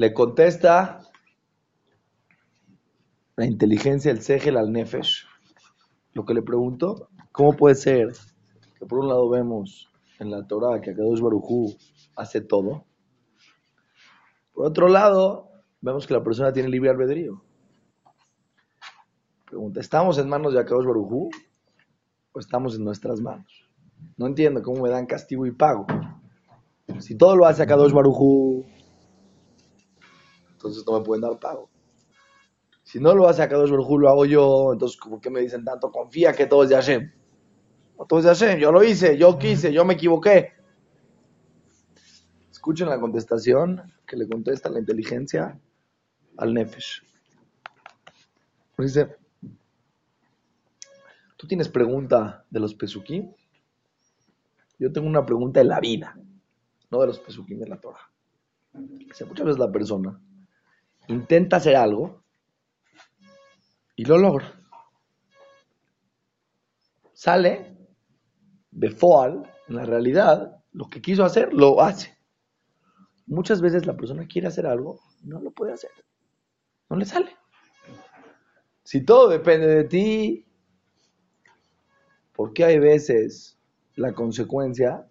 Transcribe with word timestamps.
Le 0.00 0.14
contesta 0.14 1.02
la 3.36 3.44
inteligencia, 3.44 4.10
el 4.10 4.22
Segel 4.22 4.56
al 4.56 4.72
Nefesh. 4.72 5.26
Lo 6.14 6.24
que 6.24 6.32
le 6.32 6.40
pregunto, 6.40 7.10
¿cómo 7.32 7.52
puede 7.52 7.74
ser 7.74 8.08
que 8.78 8.86
por 8.86 9.00
un 9.00 9.08
lado 9.08 9.28
vemos 9.28 9.90
en 10.18 10.30
la 10.30 10.46
Torah 10.46 10.80
que 10.80 10.92
Akadosh 10.92 11.20
Barujú 11.20 11.76
hace 12.16 12.40
todo? 12.40 12.86
Por 14.54 14.64
otro 14.64 14.88
lado, 14.88 15.50
vemos 15.82 16.06
que 16.06 16.14
la 16.14 16.24
persona 16.24 16.50
tiene 16.50 16.70
libre 16.70 16.88
albedrío. 16.88 17.44
Pregunta, 19.44 19.80
¿estamos 19.80 20.16
en 20.16 20.30
manos 20.30 20.54
de 20.54 20.60
Akadosh 20.60 20.86
Barujú 20.86 21.28
o 22.32 22.40
estamos 22.40 22.74
en 22.74 22.84
nuestras 22.84 23.20
manos? 23.20 23.68
No 24.16 24.28
entiendo 24.28 24.62
cómo 24.62 24.80
me 24.80 24.88
dan 24.88 25.04
castigo 25.04 25.44
y 25.44 25.52
pago. 25.52 25.86
Si 27.00 27.18
todo 27.18 27.36
lo 27.36 27.44
hace 27.44 27.64
Akadosh 27.64 27.92
Barujú, 27.92 28.64
entonces 30.60 30.84
no 30.86 30.98
me 30.98 31.04
pueden 31.04 31.22
dar 31.22 31.38
pago. 31.38 31.70
Si 32.82 33.00
no 33.00 33.14
lo 33.14 33.26
hace 33.26 33.42
Akadosh 33.42 33.70
Barujú, 33.70 33.98
lo 33.98 34.10
hago 34.10 34.26
yo, 34.26 34.72
entonces 34.74 34.98
¿por 34.98 35.20
qué 35.20 35.30
me 35.30 35.40
dicen 35.40 35.64
tanto? 35.64 35.90
Confía 35.90 36.34
que 36.34 36.46
todo 36.46 36.64
es 36.64 36.68
de 36.68 36.74
Hashem. 36.74 37.12
todo 38.06 38.18
es 38.18 38.24
de 38.26 38.30
Hashem, 38.30 38.60
yo 38.60 38.70
lo 38.70 38.84
hice, 38.84 39.16
yo 39.16 39.38
quise, 39.38 39.72
yo 39.72 39.86
me 39.86 39.94
equivoqué. 39.94 40.52
Escuchen 42.50 42.90
la 42.90 43.00
contestación 43.00 43.80
que 44.06 44.16
le 44.16 44.28
contesta 44.28 44.68
la 44.68 44.80
inteligencia 44.80 45.58
al 46.36 46.52
Nefesh. 46.52 47.02
Dice, 48.76 49.16
¿tú 51.36 51.46
tienes 51.46 51.68
pregunta 51.68 52.44
de 52.50 52.60
los 52.60 52.74
Pesukim? 52.74 53.32
Yo 54.78 54.92
tengo 54.92 55.06
una 55.06 55.24
pregunta 55.24 55.60
de 55.60 55.64
la 55.64 55.80
vida, 55.80 56.18
no 56.90 57.00
de 57.00 57.06
los 57.06 57.18
Pesukim 57.18 57.58
de 57.58 57.68
la 57.68 57.80
Torah. 57.80 58.10
muchas 58.74 59.46
veces 59.46 59.58
la 59.58 59.70
persona 59.70 60.20
intenta 61.10 61.56
hacer 61.56 61.76
algo 61.76 62.22
y 63.96 64.04
lo 64.04 64.16
logra. 64.16 64.54
Sale 67.12 67.76
de 68.70 68.90
Foal, 68.90 69.42
en 69.68 69.76
la 69.76 69.84
realidad, 69.84 70.62
lo 70.72 70.88
que 70.88 71.02
quiso 71.02 71.24
hacer, 71.24 71.52
lo 71.52 71.82
hace. 71.82 72.16
Muchas 73.26 73.60
veces 73.60 73.86
la 73.86 73.96
persona 73.96 74.26
quiere 74.26 74.48
hacer 74.48 74.66
algo, 74.66 75.00
no 75.22 75.40
lo 75.40 75.50
puede 75.50 75.72
hacer. 75.72 75.90
No 76.88 76.96
le 76.96 77.04
sale. 77.04 77.36
Si 78.84 79.04
todo 79.04 79.28
depende 79.28 79.66
de 79.66 79.84
ti, 79.84 80.46
¿por 82.32 82.52
qué 82.52 82.64
hay 82.64 82.78
veces 82.78 83.58
la 83.96 84.14
consecuencia 84.14 85.06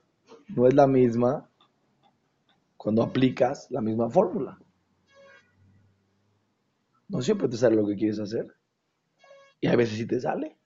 no 0.47 0.67
es 0.67 0.73
la 0.73 0.88
misma 0.88 1.50
cuando 2.78 3.03
aplicas 3.03 3.67
la 3.69 3.81
misma 3.81 4.09
fórmula? 4.09 4.58
No 7.10 7.22
siempre 7.22 7.50
te 7.50 7.58
sale 7.58 7.76
lo 7.76 7.86
que 7.86 7.96
quieres 7.96 8.20
hacer. 8.20 8.48
Y 9.60 9.68
a 9.68 9.76
veces 9.76 9.98
sí 9.98 10.08
te 10.08 10.20
sale. 10.20 10.58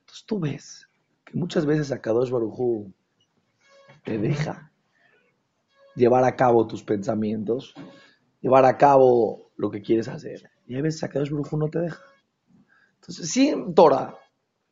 Entonces 0.00 0.24
tú 0.26 0.38
ves 0.38 0.88
que 1.24 1.38
muchas 1.38 1.64
veces 1.64 1.92
a 1.92 2.00
Kadosh 2.00 2.30
Barujú 2.30 2.92
te 4.04 4.18
deja 4.18 4.72
llevar 5.94 6.24
a 6.24 6.36
cabo 6.36 6.66
tus 6.66 6.82
pensamientos, 6.82 7.74
llevar 8.40 8.64
a 8.64 8.76
cabo 8.76 9.52
lo 9.56 9.70
que 9.70 9.80
quieres 9.82 10.08
hacer. 10.08 10.50
Y 10.66 10.76
a 10.76 10.82
veces 10.82 11.02
a 11.04 11.08
Kadosh 11.08 11.30
Barujú 11.30 11.56
no 11.56 11.68
te 11.68 11.80
deja. 11.80 12.02
Entonces, 12.96 13.36
en 13.36 13.74
Torah 13.74 14.14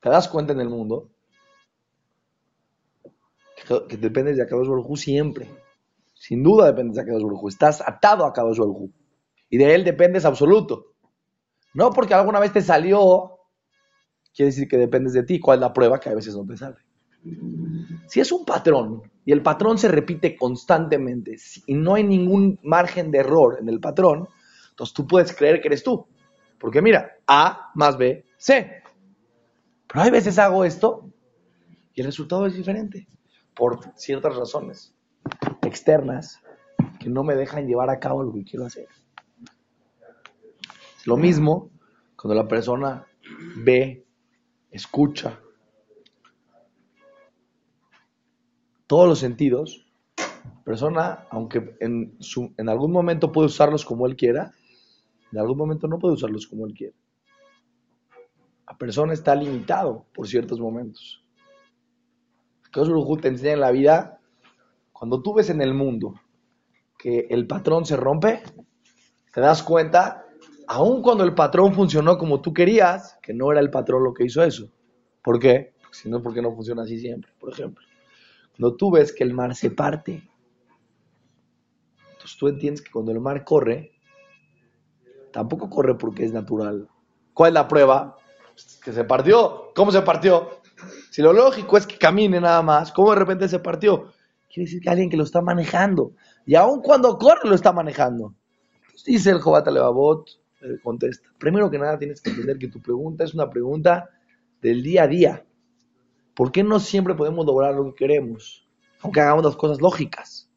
te 0.01 0.11
das 0.11 0.29
cuenta 0.29 0.53
en 0.53 0.61
el 0.61 0.69
mundo 0.69 1.11
que, 3.89 3.97
dependes 3.97 4.36
de 4.36 4.42
Akadosh 4.42 4.69
Barujú 4.69 4.97
siempre. 4.97 5.48
Sin 6.14 6.42
duda 6.42 6.67
dependes 6.67 6.97
de 6.97 7.03
Akadosh 7.03 7.23
Barujú. 7.23 7.48
Estás 7.48 7.81
atado 7.81 8.25
a 8.25 8.29
Akadosh 8.29 8.59
Barujú. 8.59 8.92
Y 9.50 9.58
de 9.58 9.74
él 9.74 9.84
dependes 9.84 10.24
absoluto. 10.24 10.94
No 11.74 11.91
porque 11.91 12.14
alguna 12.14 12.41
vez 12.41 12.52
te 12.52 12.60
salió, 12.60 13.38
quiere 14.34 14.50
decir 14.50 14.68
que 14.68 14.77
dependes 14.77 15.12
de 15.12 15.23
ti. 15.23 15.40
¿Cuál 15.40 15.58
es 15.58 15.61
la 15.62 15.73
prueba? 15.73 15.98
Que 15.98 16.11
a 16.11 16.14
veces 16.14 16.34
no 16.34 16.46
te 16.46 16.56
sale. 16.56 16.77
Si 18.06 18.20
es 18.20 18.33
un 18.33 18.45
patrón 18.45 19.02
y 19.24 19.33
el 19.33 19.42
patrón 19.42 19.78
se 19.78 19.89
repite 19.89 20.36
constantemente 20.36 21.36
y 21.67 21.74
no 21.74 21.95
hay 21.95 22.05
ningún 22.05 22.58
margen 22.62 23.11
de 23.11 23.18
error 23.18 23.58
en 23.61 23.68
el 23.68 23.80
patrón, 23.80 24.28
entonces 24.70 24.95
tú 24.95 25.06
puedes 25.06 25.34
creer 25.34 25.61
que 25.61 25.68
eres 25.68 25.83
tú. 25.83 26.06
Porque 26.58 26.80
mira, 26.80 27.17
A 27.27 27.70
más 27.74 27.96
B, 27.98 28.24
C. 28.36 28.83
Pero 29.86 30.05
hay 30.05 30.11
veces 30.11 30.39
hago 30.39 30.64
esto 30.64 31.11
y 31.94 32.00
el 32.00 32.06
resultado 32.06 32.46
es 32.46 32.55
diferente 32.55 33.08
por 33.55 33.80
ciertas 33.96 34.36
razones 34.36 34.94
externas 35.62 36.40
que 37.00 37.11
no 37.11 37.24
me 37.24 37.34
dejan 37.34 37.67
llevar 37.67 37.90
a 37.90 37.98
cabo 37.98 38.23
lo 38.23 38.33
que 38.33 38.44
quiero 38.44 38.67
hacer. 38.67 38.86
Lo 41.05 41.17
mismo 41.17 41.70
cuando 42.17 42.35
la 42.35 42.48
persona 42.48 43.07
ve, 43.57 44.05
escucha, 44.70 45.41
todos 48.86 49.09
los 49.09 49.19
sentidos, 49.19 49.86
persona, 50.64 51.27
aunque 51.31 51.77
en, 51.81 52.19
en 52.57 52.69
algún 52.69 52.91
momento 52.91 53.31
puede 53.31 53.47
usarlos 53.47 53.85
como 53.85 54.07
él 54.07 54.17
quiera, 54.17 54.53
en 55.31 55.39
algún 55.39 55.59
momento 55.59 55.86
no 55.86 55.98
puede 55.98 56.14
usarlos 56.14 56.47
como 56.47 56.67
él 56.67 56.75
quiera. 56.75 56.97
La 58.67 58.77
persona 58.77 59.13
está 59.13 59.35
limitado 59.35 60.07
por 60.15 60.27
ciertos 60.27 60.59
momentos. 60.59 61.23
te 62.73 63.29
enseña 63.29 63.53
en 63.53 63.61
la 63.61 63.70
vida, 63.70 64.20
cuando 64.92 65.23
tú 65.23 65.35
ves 65.35 65.51
en 65.51 65.63
el 65.63 65.75
mundo 65.75 66.15
que 66.98 67.27
el 67.30 67.47
patrón 67.47 67.85
se 67.85 67.97
rompe, 67.97 68.42
te 69.33 69.41
das 69.41 69.63
cuenta 69.63 70.27
aun 70.68 71.02
cuando 71.02 71.24
el 71.24 71.34
patrón 71.34 71.74
funcionó 71.74 72.18
como 72.18 72.40
tú 72.40 72.52
querías, 72.52 73.18
que 73.23 73.33
no 73.33 73.51
era 73.51 73.61
el 73.61 73.70
patrón 73.70 74.05
lo 74.05 74.12
que 74.12 74.24
hizo 74.24 74.42
eso. 74.42 74.70
¿Por 75.23 75.39
qué? 75.39 75.73
Si 75.90 76.08
no, 76.08 76.23
porque 76.23 76.42
no 76.42 76.55
funciona 76.55 76.83
así 76.83 76.98
siempre, 76.98 77.33
por 77.40 77.52
ejemplo. 77.52 77.84
Cuando 78.56 78.77
tú 78.77 78.90
ves 78.90 79.12
que 79.12 79.24
el 79.24 79.33
mar 79.33 79.55
se 79.55 79.70
parte, 79.70 80.29
entonces 82.12 82.36
tú 82.39 82.48
entiendes 82.48 82.83
que 82.83 82.90
cuando 82.90 83.12
el 83.12 83.20
mar 83.20 83.45
corre, 83.45 83.92
tampoco 85.33 85.70
corre 85.70 85.96
porque 85.96 86.24
es 86.24 86.33
natural. 86.33 86.86
¿Cuál 87.33 87.48
es 87.48 87.55
la 87.55 87.68
prueba? 87.68 88.17
Que 88.85 88.92
se 88.92 89.05
partió. 89.05 89.73
¿Cómo 89.74 89.90
se 89.90 90.02
partió? 90.02 90.61
Si 91.11 91.23
lo 91.23 91.33
lógico 91.33 91.79
es 91.79 91.86
que 91.86 91.96
camine 91.96 92.40
nada 92.40 92.61
más, 92.62 92.92
¿cómo 92.92 93.11
de 93.11 93.17
repente 93.17 93.48
se 93.48 93.58
partió? 93.58 94.12
Quiere 94.52 94.67
decir 94.67 94.83
que 94.83 94.90
alguien 94.90 95.08
que 95.08 95.17
lo 95.17 95.24
está 95.24 95.40
manejando. 95.40 96.12
Y 96.45 96.56
aun 96.56 96.83
cuando 96.83 97.17
corre 97.17 97.48
lo 97.48 97.55
está 97.55 97.73
manejando. 97.73 98.35
dice 99.06 99.30
el 99.30 99.40
Jobat 99.40 99.67
Levavot, 99.68 100.29
eh, 100.29 100.39
contesta. 100.83 101.29
Primero 101.39 101.70
que 101.70 101.79
nada 101.79 101.98
tienes 101.98 102.20
que 102.20 102.30
entender 102.30 102.58
que 102.58 102.69
tu 102.69 102.80
pregunta 102.80 103.24
es 103.24 103.35
una 103.35 103.48
pregunta 103.48 104.11
del 104.61 104.83
día 104.83 105.05
a 105.05 105.08
día. 105.08 105.46
¿Por 106.35 106.52
qué 106.52 106.63
no 106.63 106.79
siempre 106.80 107.14
podemos 107.14 107.46
lograr 107.46 107.74
lo 107.74 107.86
que 107.86 107.95
queremos? 107.95 108.68
Aunque 109.01 109.20
hagamos 109.20 109.45
las 109.45 109.57
cosas 109.57 109.80
lógicas. 109.80 110.51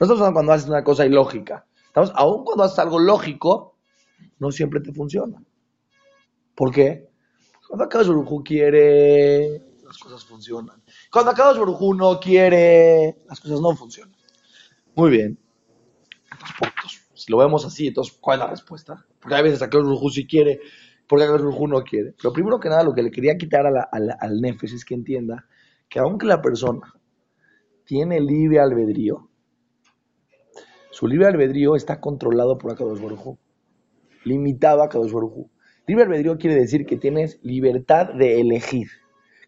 No 0.00 0.06
estamos 0.06 0.32
cuando 0.32 0.52
haces 0.52 0.68
una 0.68 0.84
cosa 0.84 1.06
ilógica. 1.06 1.66
Estamos, 1.86 2.12
aún 2.14 2.44
cuando 2.44 2.64
haces 2.64 2.78
algo 2.78 2.98
lógico, 2.98 3.76
no 4.38 4.52
siempre 4.52 4.80
te 4.80 4.92
funciona. 4.92 5.42
¿Por 6.54 6.72
qué? 6.72 7.08
Cuando 7.66 7.84
Akadosh 7.84 8.08
Baruj 8.08 8.44
quiere, 8.44 9.62
las 9.84 9.98
cosas 9.98 10.24
funcionan. 10.24 10.82
Cuando 11.12 11.32
Akadosh 11.32 11.58
Baruj 11.58 11.96
no 11.96 12.18
quiere, 12.20 13.18
las 13.28 13.40
cosas 13.40 13.60
no 13.60 13.74
funcionan. 13.76 14.16
Muy 14.94 15.10
bien. 15.10 15.38
Entonces, 16.30 17.00
si 17.14 17.32
lo 17.32 17.38
vemos 17.38 17.64
así, 17.64 17.88
entonces, 17.88 18.16
¿cuál 18.20 18.38
es 18.38 18.44
la 18.44 18.50
respuesta? 18.50 19.06
Porque 19.20 19.34
hay 19.34 19.42
veces 19.42 19.62
a 19.62 19.66
Rujú 19.66 20.10
sí 20.10 20.26
quiere, 20.26 20.60
porque 21.08 21.24
a 21.24 21.36
Rujú 21.36 21.66
no 21.66 21.82
quiere. 21.82 22.14
Pero 22.20 22.32
primero 22.32 22.60
que 22.60 22.68
nada, 22.68 22.82
lo 22.82 22.94
que 22.94 23.02
le 23.02 23.10
quería 23.10 23.36
quitar 23.36 23.66
al 23.66 24.40
Nefes 24.40 24.72
es 24.72 24.84
que 24.84 24.94
entienda 24.94 25.46
que 25.88 25.98
aunque 25.98 26.26
la 26.26 26.42
persona 26.42 26.94
tiene 27.84 28.20
libre 28.20 28.60
albedrío, 28.60 29.30
su 30.90 31.06
libre 31.06 31.26
albedrío 31.26 31.76
está 31.76 32.00
controlado 32.00 32.58
por 32.58 32.72
Akadosh 32.72 33.00
Baruj 33.00 33.38
limitado 34.24 34.82
a 34.82 34.86
Akadosh 34.86 35.12
Baruj 35.12 35.48
Libre 35.88 36.04
albedrío 36.04 36.36
quiere 36.36 36.56
decir 36.56 36.84
que 36.84 36.98
tienes 36.98 37.38
libertad 37.42 38.12
de 38.12 38.42
elegir, 38.42 38.88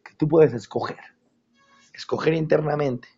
que 0.02 0.14
tú 0.16 0.26
puedes 0.26 0.54
escoger, 0.54 0.96
escoger 1.92 2.32
internamente. 2.32 3.08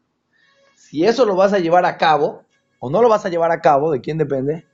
Si 0.74 1.04
eso 1.04 1.24
lo 1.24 1.36
vas 1.36 1.52
a 1.52 1.60
llevar 1.60 1.86
a 1.86 1.98
cabo 1.98 2.46
o 2.80 2.90
no 2.90 3.00
lo 3.00 3.08
vas 3.08 3.24
a 3.24 3.28
llevar 3.28 3.52
a 3.52 3.60
cabo, 3.60 3.92
¿de 3.92 4.00
quién 4.00 4.18
depende? 4.18 4.66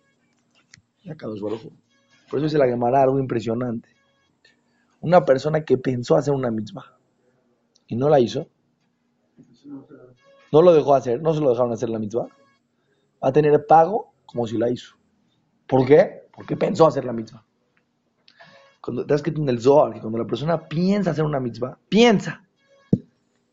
Por 1.17 2.39
eso 2.39 2.45
dice 2.45 2.59
la 2.59 2.67
Gemara 2.67 3.03
algo 3.03 3.19
impresionante. 3.19 3.89
Una 5.01 5.25
persona 5.25 5.65
que 5.65 5.79
pensó 5.79 6.17
hacer 6.17 6.35
una 6.35 6.51
mitzvah 6.51 6.99
y 7.87 7.97
no 7.97 8.09
la 8.09 8.21
hizo, 8.21 8.49
no 10.53 10.63
lo 10.63 10.73
dejó 10.73 10.95
hacer, 10.95 11.23
no 11.23 11.33
se 11.35 11.41
lo 11.41 11.51
dejaron 11.51 11.73
hacer 11.73 11.89
la 11.89 11.99
mitzvah, 11.99 12.27
va 13.23 13.29
a 13.29 13.33
tener 13.33 13.67
pago 13.67 14.13
como 14.27 14.47
si 14.47 14.59
la 14.59 14.71
hizo. 14.71 14.97
¿Por 15.67 15.87
qué? 15.87 16.27
Porque 16.33 16.57
pensó 16.57 16.87
hacer 16.87 17.05
la 17.05 17.13
mitzvah. 17.13 17.45
Cuando 18.81 19.05
te 19.05 19.15
has 19.15 19.19
escrito 19.19 19.43
en 19.43 19.49
el 19.49 19.61
Zohar 19.61 19.93
que 19.93 20.01
cuando 20.01 20.19
la 20.19 20.27
persona 20.27 20.69
piensa 20.69 21.11
hacer 21.11 21.25
una 21.25 21.41
mitzvah, 21.41 21.79
piensa, 21.89 22.45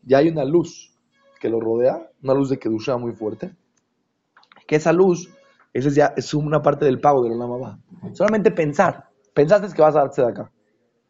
ya 0.02 0.18
hay 0.18 0.28
una 0.28 0.44
luz 0.44 0.92
que 1.40 1.48
lo 1.48 1.60
rodea, 1.60 2.10
una 2.22 2.34
luz 2.34 2.48
de 2.48 2.58
Kedusha 2.58 2.96
muy 2.96 3.12
fuerte, 3.12 3.54
que 4.66 4.76
esa 4.76 4.92
luz 4.92 5.28
Esa 5.76 5.88
es 5.88 5.94
ya 5.94 6.14
es 6.16 6.32
una 6.32 6.62
parte 6.62 6.86
del 6.86 7.00
pago 7.00 7.22
de 7.22 7.36
la 7.36 7.46
mamá. 7.46 7.78
Solamente 8.14 8.50
pensar. 8.50 9.10
Pensaste 9.34 9.74
que 9.76 9.82
vas 9.82 9.94
a 9.94 9.98
darte 9.98 10.22
de 10.22 10.28
acá. 10.28 10.50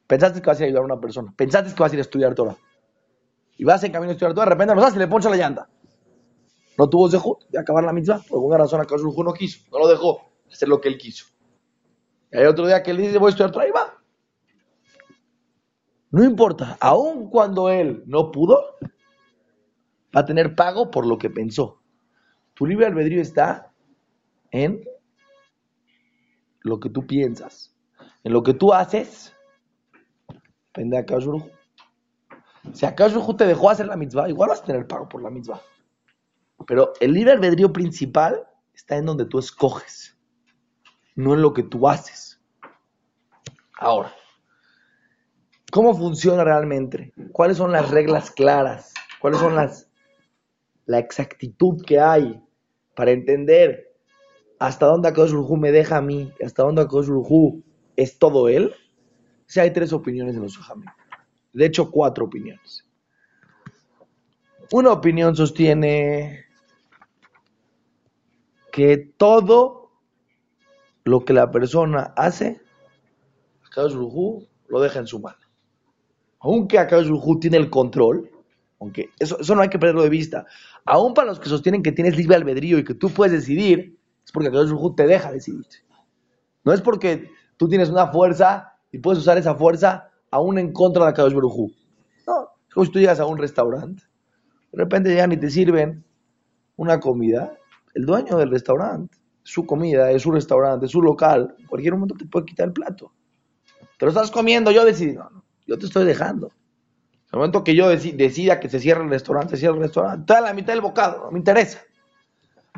Pensaste 0.09 0.43
que 0.43 0.47
vas 0.49 0.61
a 0.61 0.65
ayudar 0.65 0.83
a 0.83 0.87
una 0.87 0.99
persona. 0.99 1.33
Pensaste 1.37 1.73
que 1.73 1.81
vas 1.81 1.93
a 1.93 1.95
ir 1.95 2.01
a 2.01 2.03
estudiar 2.03 2.35
Torah. 2.35 2.57
Y 3.59 3.65
vas 3.65 3.85
en 3.85 3.93
camino 3.93 4.11
a 4.11 4.15
estudiar 4.15 4.35
Torah, 4.35 4.47
de 4.47 4.51
repente 4.51 4.75
no 4.75 4.81
sabes, 4.81 4.97
le 4.97 5.07
poncha 5.07 5.31
la 5.31 5.37
llanta. 5.37 5.69
No 6.77 6.89
tuvo 6.89 7.09
dejó 7.09 7.39
de 7.49 7.61
acabar 7.61 7.85
la 7.85 7.93
mitzvah. 7.93 8.19
Por 8.29 8.39
alguna 8.39 8.59
razón, 8.59 8.81
acaso 8.81 9.05
no 9.05 9.33
quiso. 9.35 9.61
No 9.71 9.79
lo 9.79 9.87
dejó 9.87 10.23
hacer 10.51 10.69
lo 10.69 10.81
que 10.81 10.89
él 10.89 10.99
quiso. 10.99 11.27
Y 12.33 12.39
hay 12.39 12.47
otro 12.47 12.67
día 12.67 12.83
que 12.83 12.91
él 12.91 12.97
dice, 12.97 13.19
voy 13.19 13.29
a 13.29 13.31
estudiar 13.31 13.53
Torah 13.53 13.69
y 13.69 13.71
va. 13.71 14.03
No 16.11 16.25
importa. 16.25 16.77
Aun 16.81 17.31
cuando 17.31 17.69
él 17.71 18.03
no 18.07 18.33
pudo, 18.33 18.59
va 20.15 20.23
a 20.23 20.25
tener 20.25 20.57
pago 20.57 20.91
por 20.91 21.07
lo 21.07 21.19
que 21.19 21.31
pensó. 21.31 21.81
Tu 22.55 22.67
libre 22.67 22.87
albedrío 22.87 23.23
está 23.23 23.73
en 24.57 24.83
lo 26.61 26.81
que 26.81 26.89
tú 26.89 27.07
piensas. 27.07 27.75
En 28.25 28.33
lo 28.33 28.43
que 28.43 28.55
tú 28.55 28.73
haces, 28.73 29.35
depende 30.67 30.97
de 30.97 31.03
Akash 31.03 31.27
Si 32.73 32.87
Akash 32.87 33.15
te 33.37 33.47
dejó 33.47 33.71
hacer 33.71 33.87
la 33.87 33.97
mitzvah, 33.97 34.29
igual 34.29 34.51
vas 34.51 34.63
a 34.63 34.65
tener 34.65 34.87
pago 34.87 35.09
por 35.09 35.23
la 35.23 35.31
mitzvah. 35.31 35.61
Pero 36.67 36.93
el 37.01 37.13
libre 37.13 37.33
albedrío 37.33 37.73
principal 37.73 38.47
está 38.75 38.97
en 38.97 39.07
donde 39.07 39.27
tú 39.27 39.39
escoges, 39.39 40.19
no 41.15 41.35
en 41.35 41.43
lo 41.43 41.53
que 41.53 41.63
tú 41.63 41.87
haces. 41.87 42.41
Ahora, 43.79 44.13
¿cómo 45.71 45.95
funciona 45.95 46.43
realmente? 46.43 47.13
¿Cuáles 47.33 47.59
son 47.59 47.73
las 47.73 47.91
reglas 47.91 48.31
claras? 48.31 48.95
¿Cuáles 49.21 49.39
son 49.39 49.55
las 49.55 49.91
la 50.87 50.99
exactitud 50.99 51.85
que 51.85 52.01
hay 52.01 52.41
para 52.95 53.11
entender 53.11 53.86
hasta 54.59 54.87
dónde 54.87 55.09
Akadosh 55.09 55.35
me 55.59 55.73
deja 55.73 55.99
a 55.99 56.03
mí, 56.03 56.33
hasta 56.45 56.63
dónde 56.63 56.83
Akadosh 56.83 57.11
es 57.97 58.19
todo 58.19 58.49
él? 58.49 58.75
Si 59.47 59.61
hay 59.61 59.73
tres 59.73 59.93
opiniones 59.93 60.35
en 60.35 60.43
los 60.43 60.59
Ujamim. 60.59 60.89
De 61.53 61.67
hecho, 61.67 61.91
cuatro 61.91 62.27
opiniones. 62.27 62.85
Una 64.73 64.93
opinión 64.93 65.37
sostiene 65.37 66.45
que 68.73 68.97
todo 69.17 69.93
lo 71.05 71.25
que 71.25 71.33
la 71.33 71.51
persona 71.51 72.13
hace, 72.17 72.61
Akadosh 73.67 73.95
lo 74.69 74.81
deja 74.81 74.99
en 74.99 75.07
su 75.07 75.21
mano. 75.21 75.39
Aunque 76.41 76.79
Akadosh 76.79 77.41
tiene 77.41 77.57
el 77.59 77.71
control, 77.71 78.31
aunque 78.81 79.11
eso, 79.19 79.39
eso 79.41 79.55
no 79.55 79.63
hay 79.63 79.69
que 79.69 79.79
perderlo 79.79 80.03
de 80.03 80.11
vista. 80.11 80.47
Aún 80.85 81.15
para 81.15 81.29
los 81.29 81.41
que 81.41 81.49
sostienen 81.49 81.83
que 81.83 81.93
tienes 81.93 82.17
libre 82.17 82.37
albedrío 82.37 82.79
y 82.79 82.85
que 82.85 82.95
tú 82.95 83.11
puedes 83.11 83.33
decidir, 83.33 83.96
es 84.27 84.33
porque 84.33 84.49
Akadosh 84.49 84.95
te 84.97 85.07
deja 85.07 85.31
decidir. 85.31 85.65
No 86.65 86.73
es 86.73 86.81
porque 86.81 87.31
tú 87.57 87.69
tienes 87.69 87.89
una 87.89 88.09
fuerza 88.09 88.75
y 88.91 88.99
puedes 88.99 89.21
usar 89.21 89.39
esa 89.39 89.55
fuerza 89.55 90.11
aún 90.33 90.59
en 90.59 90.73
contra 90.73 91.05
de 91.05 91.11
Akadosh 91.11 91.33
Baruj 91.33 91.71
No, 92.27 92.51
es 92.69 92.75
como 92.75 92.85
si 92.85 92.93
tú 92.93 92.99
llegas 92.99 93.21
a 93.21 93.27
un 93.27 93.39
restaurante, 93.39 94.03
de 94.73 94.79
repente 94.79 95.11
llegan 95.11 95.31
y 95.31 95.37
te 95.37 95.49
sirven 95.49 96.05
una 96.75 96.99
comida, 96.99 97.57
el 97.95 98.05
dueño 98.05 98.37
del 98.37 98.51
restaurante, 98.51 99.17
su 99.45 99.65
comida, 99.65 100.11
es 100.11 100.23
su 100.23 100.33
restaurante, 100.33 100.87
es 100.87 100.93
su 100.93 101.01
local, 101.01 101.55
en 101.61 101.67
cualquier 101.67 101.95
momento 101.95 102.17
te 102.17 102.27
puede 102.27 102.47
quitar 102.47 102.67
el 102.67 102.73
plato. 102.73 103.13
Te 103.97 104.05
lo 104.05 104.11
estás 104.11 104.33
comiendo, 104.33 104.73
yo 104.73 104.85
decidí, 104.85 105.15
no, 105.15 105.31
no, 105.31 105.45
yo 105.67 105.79
te 105.79 105.87
estoy 105.87 106.05
dejando. 106.05 106.49
En 106.49 107.29
el 107.33 107.39
momento 107.39 107.63
que 107.63 107.77
yo 107.77 107.89
decida 107.89 108.59
que 108.59 108.69
se 108.69 108.81
cierre 108.81 109.05
el 109.05 109.11
restaurante, 109.11 109.55
se 109.55 109.61
cierra 109.61 109.77
el 109.77 109.83
restaurante, 109.83 110.27
toda 110.27 110.41
la 110.41 110.53
mitad 110.53 110.73
del 110.73 110.83
bocado, 110.83 111.27
no 111.27 111.31
me 111.31 111.39
interesa. 111.39 111.86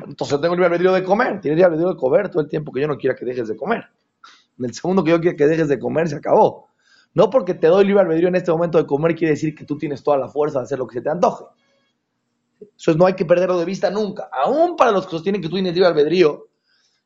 Entonces 0.07 0.41
tengo 0.41 0.55
el 0.55 0.63
albedrío 0.63 0.93
de 0.93 1.03
comer, 1.03 1.41
tienes 1.41 1.59
el 1.59 1.65
albedrío 1.65 1.89
de 1.89 1.95
comer 1.95 2.29
todo 2.29 2.41
el 2.41 2.47
tiempo 2.47 2.71
que 2.71 2.81
yo 2.81 2.87
no 2.87 2.97
quiera 2.97 3.15
que 3.15 3.25
dejes 3.25 3.47
de 3.47 3.55
comer. 3.55 3.85
En 4.57 4.65
el 4.65 4.73
segundo 4.73 5.03
que 5.03 5.11
yo 5.11 5.19
quiera 5.19 5.37
que 5.37 5.47
dejes 5.47 5.67
de 5.67 5.79
comer, 5.79 6.09
se 6.09 6.15
acabó. 6.15 6.67
No 7.13 7.29
porque 7.29 7.53
te 7.53 7.67
doy 7.67 7.85
libre 7.85 8.01
albedrío 8.01 8.27
en 8.27 8.35
este 8.35 8.51
momento 8.51 8.77
de 8.77 8.85
comer 8.85 9.15
quiere 9.15 9.33
decir 9.33 9.55
que 9.55 9.65
tú 9.65 9.77
tienes 9.77 10.03
toda 10.03 10.17
la 10.17 10.27
fuerza 10.27 10.59
de 10.59 10.63
hacer 10.63 10.77
lo 10.77 10.87
que 10.87 10.95
se 10.95 11.01
te 11.01 11.09
antoje. 11.09 11.45
Eso 12.77 12.93
no 12.95 13.05
hay 13.05 13.13
que 13.13 13.25
perderlo 13.25 13.57
de 13.57 13.65
vista 13.65 13.89
nunca. 13.89 14.29
Aún 14.31 14.75
para 14.75 14.91
los 14.91 15.05
que 15.05 15.11
sostienen 15.11 15.41
que 15.41 15.47
tú 15.47 15.55
tienes 15.55 15.73
libre 15.73 15.87
albedrío, 15.87 16.47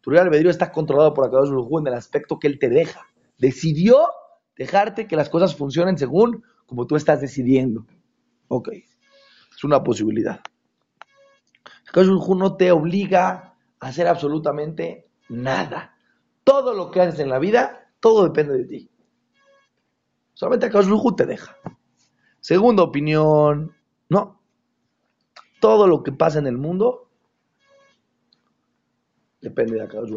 tu 0.01 0.11
libre 0.11 0.25
albedrío 0.25 0.49
está 0.49 0.71
controlado 0.71 1.13
por 1.13 1.25
Akadosh 1.25 1.49
Baruj 1.49 1.79
en 1.79 1.87
el 1.87 1.93
aspecto 1.93 2.39
que 2.39 2.47
él 2.47 2.59
te 2.59 2.69
deja. 2.69 3.07
Decidió 3.37 4.07
dejarte 4.57 5.07
que 5.07 5.15
las 5.15 5.29
cosas 5.29 5.55
funcionen 5.55 5.97
según 5.97 6.43
como 6.65 6.85
tú 6.87 6.95
estás 6.95 7.21
decidiendo. 7.21 7.85
Ok, 8.47 8.69
es 8.71 9.63
una 9.63 9.83
posibilidad. 9.83 10.41
Akadosh 11.93 12.35
no 12.35 12.57
te 12.57 12.71
obliga 12.71 13.55
a 13.79 13.87
hacer 13.87 14.07
absolutamente 14.07 15.11
nada. 15.29 15.95
Todo 16.43 16.73
lo 16.73 16.89
que 16.89 17.01
haces 17.01 17.19
en 17.19 17.29
la 17.29 17.37
vida, 17.37 17.91
todo 17.99 18.23
depende 18.23 18.57
de 18.57 18.65
ti. 18.65 18.89
Solamente 20.33 20.65
Akadosh 20.65 21.15
te 21.15 21.27
deja. 21.27 21.55
Segunda 22.39 22.81
opinión, 22.81 23.75
no. 24.09 24.41
Todo 25.61 25.85
lo 25.85 26.01
que 26.01 26.11
pasa 26.11 26.39
en 26.39 26.47
el 26.47 26.57
mundo 26.57 27.11
depende 29.39 29.75
de 29.75 29.83
Akadosh 29.83 30.09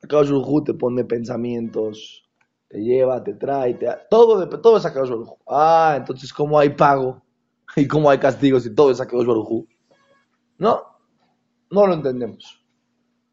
Baruj 0.00 0.64
te 0.64 0.72
pone 0.72 1.04
pensamientos, 1.04 2.26
te 2.68 2.78
lleva, 2.78 3.22
te 3.22 3.34
trae, 3.34 3.74
te, 3.74 3.88
todo, 4.08 4.48
todo 4.48 4.78
es 4.78 4.86
Akadosh 4.86 5.10
Baruj 5.10 5.36
Ah, 5.46 5.96
entonces, 5.98 6.32
¿cómo 6.32 6.58
hay 6.58 6.70
pago? 6.70 7.25
¿Y 7.76 7.88
cómo 7.88 8.10
hay 8.10 8.18
castigos 8.18 8.66
y 8.66 8.74
todo 8.74 8.90
es 8.90 9.00
Akadosh 9.00 9.26
Baruj 9.26 9.66
No, 10.58 10.82
no 11.70 11.86
lo 11.86 11.94
entendemos. 11.94 12.64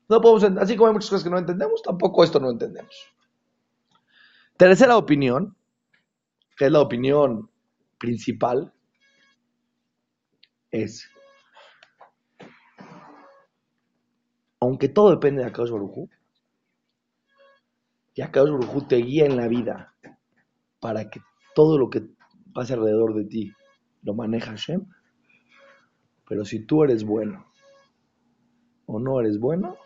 No 0.10 0.22
podemos, 0.22 0.44
así 0.62 0.76
como 0.76 0.88
hay 0.88 0.94
muchas 0.94 1.10
cosas 1.10 1.24
que 1.24 1.30
no 1.30 1.38
entendemos, 1.38 1.82
tampoco 1.82 2.24
esto 2.24 2.40
no 2.40 2.52
entendemos. 2.52 3.14
Tercera 4.58 4.98
opinión, 4.98 5.56
que 6.58 6.66
es 6.66 6.72
la 6.72 6.82
opinión 6.82 7.50
principal, 7.98 8.74
es, 10.72 11.10
aunque 14.60 14.90
todo 14.90 15.12
depende 15.12 15.42
de 15.42 15.48
Akadosh 15.48 15.72
Baruj 15.72 16.10
y 18.16 18.22
Akadosh 18.22 18.52
Baruj 18.52 18.88
te 18.88 18.98
guía 18.98 19.26
en 19.26 19.38
la 19.38 19.48
vida 19.48 19.96
para 20.80 21.10
que 21.10 21.22
todo 21.56 21.78
lo 21.78 21.90
que 21.90 22.04
pase 22.54 22.74
alrededor 22.74 23.16
de 23.16 23.26
ti 23.26 23.54
lo 24.04 24.14
maneja 24.14 24.52
Hashem. 24.52 24.86
Pero 26.28 26.46
si 26.46 26.66
tú 26.66 26.84
eres 26.84 27.04
bueno 27.04 27.46
o 28.86 29.00
no 29.00 29.20
eres 29.20 29.40
bueno, 29.40 29.78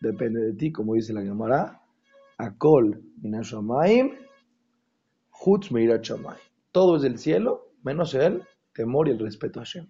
depende 0.00 0.40
de 0.40 0.52
ti, 0.54 0.72
como 0.72 0.94
dice 0.94 1.12
la 1.12 1.22
Gemara, 1.22 1.80
Akol 2.38 3.02
minashamayim, 3.22 4.12
chutz 5.32 5.70
meirat 5.70 6.06
Todo 6.72 6.96
es 6.96 7.02
del 7.02 7.18
cielo, 7.18 7.72
menos 7.82 8.14
el 8.14 8.42
temor 8.72 9.08
y 9.08 9.12
el 9.12 9.18
respeto 9.18 9.60
a 9.60 9.64
Hashem. 9.64 9.88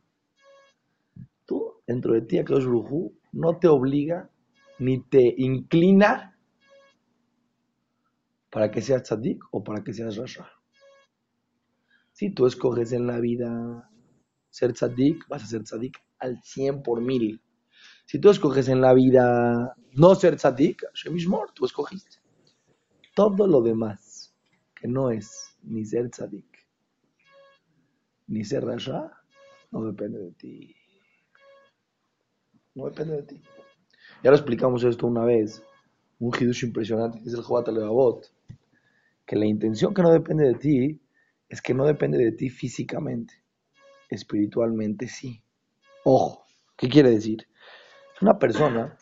Tú, 1.46 1.75
dentro 1.87 2.14
de 2.14 2.22
ti, 2.22 2.38
Akadosh 2.38 2.66
Baruj 2.66 3.12
no 3.32 3.58
te 3.58 3.68
obliga 3.68 4.30
ni 4.78 5.00
te 5.00 5.34
inclina 5.38 6.37
para 8.50 8.70
que 8.70 8.82
seas 8.82 9.02
tzadik 9.04 9.42
o 9.50 9.64
para 9.64 9.82
que 9.82 9.92
seas 9.94 10.16
rasha. 10.16 10.46
Si 12.23 12.31
tú 12.31 12.47
escoges 12.47 12.93
en 12.93 13.09
la 13.09 13.19
vida 13.19 13.91
ser 14.49 14.73
tzadik, 14.75 15.26
vas 15.26 15.43
a 15.43 15.47
ser 15.47 15.64
tzadik 15.64 15.99
al 16.21 16.41
100 16.41 16.85
por 16.85 17.00
mil. 17.00 17.43
Si 18.07 18.21
tú 18.21 18.31
escoges 18.31 18.69
en 18.69 18.81
la 18.81 18.95
vida 18.95 19.75
no 19.95 20.14
ser 20.14 20.37
tzadik, 20.37 20.85
mismo 21.11 21.45
tú 21.52 21.64
escogiste. 21.64 22.19
Todo 23.17 23.49
lo 23.49 23.61
demás 23.61 24.33
que 24.73 24.87
no 24.87 25.11
es 25.11 25.57
ni 25.64 25.85
ser 25.85 26.11
tzadik 26.11 26.47
ni 28.29 28.45
ser 28.45 28.67
rasha, 28.67 29.11
no 29.73 29.85
depende 29.85 30.21
de 30.21 30.31
ti. 30.31 30.76
No 32.76 32.85
depende 32.85 33.17
de 33.17 33.23
ti. 33.25 33.43
Ya 34.23 34.31
lo 34.31 34.37
explicamos 34.37 34.85
esto 34.85 35.09
una 35.09 35.25
vez. 35.25 35.61
Un 36.21 36.33
hidush 36.41 36.62
impresionante 36.62 37.19
es 37.26 37.35
el 37.35 37.43
Jobat 37.43 37.67
Levavot 37.67 38.33
que 39.26 39.35
la 39.35 39.47
intención 39.47 39.93
que 39.93 40.02
no 40.02 40.12
depende 40.12 40.45
de 40.45 40.55
ti 40.55 41.02
es 41.52 41.61
que 41.61 41.75
no 41.75 41.85
depende 41.85 42.16
de 42.16 42.32
ti 42.32 42.49
físicamente, 42.49 43.35
espiritualmente 44.09 45.06
sí. 45.06 45.42
Ojo, 46.02 46.47
¿qué 46.78 46.88
quiere 46.88 47.11
decir? 47.11 47.47
Una 48.23 48.38
persona, 48.38 48.97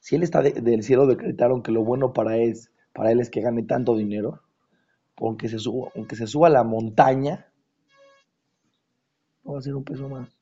si 0.00 0.16
él 0.16 0.22
está 0.22 0.40
del 0.40 0.82
cielo 0.82 1.06
decretaron 1.06 1.62
que 1.62 1.72
lo 1.72 1.84
bueno 1.84 2.14
para 2.14 2.38
él, 2.38 2.56
es 3.20 3.28
que 3.30 3.42
gane 3.42 3.64
tanto 3.64 3.98
dinero, 3.98 4.40
aunque 5.18 5.50
se 5.50 5.58
suba, 5.58 5.90
aunque 5.94 6.16
se 6.16 6.26
suba 6.26 6.46
a 6.46 6.50
la 6.50 6.64
montaña, 6.64 7.52
no 9.44 9.52
va 9.52 9.58
a 9.58 9.62
ser 9.62 9.74
un 9.74 9.84
peso 9.84 10.08
más. 10.08 10.38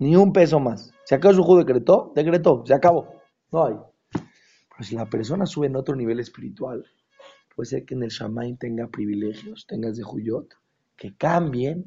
Ni 0.00 0.16
un 0.16 0.32
peso 0.32 0.58
más. 0.58 0.92
Si 1.04 1.14
acaso 1.14 1.36
su 1.36 1.44
juego 1.44 1.62
decretó, 1.62 2.12
decretó, 2.16 2.64
se 2.66 2.74
acabó. 2.74 3.14
No 3.52 3.64
hay. 3.64 3.76
Pero 4.10 4.82
si 4.82 4.96
la 4.96 5.06
persona 5.06 5.46
sube 5.46 5.68
en 5.68 5.76
otro 5.76 5.94
nivel 5.94 6.18
espiritual, 6.18 6.84
puede 7.60 7.68
ser 7.68 7.84
que 7.84 7.92
en 7.92 8.04
el 8.04 8.08
Shamaim 8.08 8.56
tenga 8.56 8.88
privilegios, 8.88 9.66
tenga 9.66 9.92
Zehuyot, 9.92 10.54
que 10.96 11.14
cambien 11.14 11.84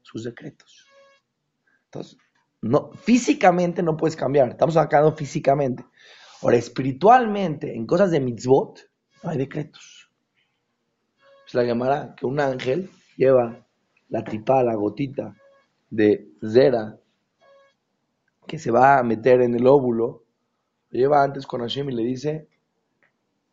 sus 0.00 0.24
decretos. 0.24 0.86
Entonces, 1.84 2.16
No, 2.62 2.92
físicamente 2.92 3.82
no 3.82 3.94
puedes 3.94 4.16
cambiar. 4.16 4.48
Estamos 4.48 4.74
hablando 4.78 5.12
físicamente. 5.14 5.84
Ahora, 6.40 6.56
espiritualmente, 6.56 7.76
en 7.76 7.86
cosas 7.86 8.10
de 8.10 8.20
mitzvot, 8.20 8.88
no 9.22 9.28
hay 9.28 9.36
decretos. 9.36 10.10
Se 11.44 11.58
la 11.58 11.64
llamará 11.64 12.14
que 12.16 12.24
un 12.24 12.40
ángel 12.40 12.88
lleva 13.18 13.66
la 14.08 14.24
tripa, 14.24 14.62
la 14.62 14.76
gotita 14.76 15.36
de 15.90 16.26
zera 16.42 16.98
que 18.46 18.58
se 18.58 18.70
va 18.70 18.98
a 18.98 19.02
meter 19.02 19.42
en 19.42 19.54
el 19.56 19.66
óvulo, 19.66 20.24
lo 20.88 20.98
lleva 20.98 21.22
antes 21.22 21.46
con 21.46 21.60
Hashem 21.60 21.90
y 21.90 21.96
le 21.96 22.02
dice, 22.02 22.48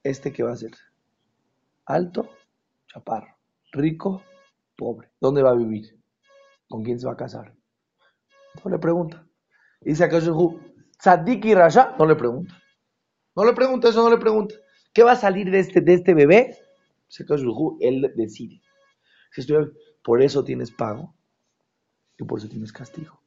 ¿este 0.04 0.32
qué 0.32 0.44
va 0.44 0.54
a 0.54 0.56
ser? 0.56 0.72
Alto, 1.90 2.30
chaparro, 2.86 3.36
rico, 3.72 4.22
pobre. 4.78 5.10
¿Dónde 5.20 5.42
va 5.42 5.50
a 5.50 5.56
vivir? 5.56 6.00
¿Con 6.68 6.84
quién 6.84 7.00
se 7.00 7.08
va 7.08 7.14
a 7.14 7.18
casar? 7.18 7.56
No 8.64 8.70
le 8.70 8.78
pregunta. 8.78 9.28
Dice 9.82 10.04
acá 10.04 10.20
Tzadik 11.00 11.46
y 11.46 11.56
Rasha, 11.56 11.96
no 11.98 12.06
le 12.06 12.16
pregunta. 12.16 12.62
No 13.36 13.44
le 13.44 13.54
pregunta, 13.54 13.90
eso 13.90 14.04
no 14.04 14.12
le 14.12 14.20
pregunta. 14.20 14.54
¿Qué 14.94 15.02
va 15.02 15.14
a 15.14 15.16
salir 15.16 15.50
de 15.50 15.58
este, 15.58 15.82
de 15.82 15.96
este 15.96 16.14
bebé? 16.14 16.56
Dice 17.08 17.26
él 17.82 18.14
decide. 18.16 18.62
Por 20.04 20.22
eso 20.22 20.44
tienes 20.44 20.70
pago 20.70 21.16
y 22.20 22.24
por 22.24 22.38
eso 22.38 22.48
tienes 22.48 22.72
castigo. 22.72 23.20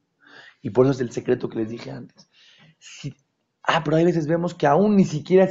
Y 0.61 0.69
por 0.69 0.85
eso 0.85 0.93
es 0.93 1.01
el 1.01 1.11
secreto 1.11 1.49
que 1.49 1.59
les 1.59 1.69
dije 1.69 1.91
antes. 1.91 2.29
Ah, 3.63 3.81
pero 3.83 3.97
hay 3.97 4.05
veces 4.05 4.27
vemos 4.27 4.53
que 4.53 4.67
aún 4.67 4.95
ni 4.95 5.05
siquiera, 5.05 5.49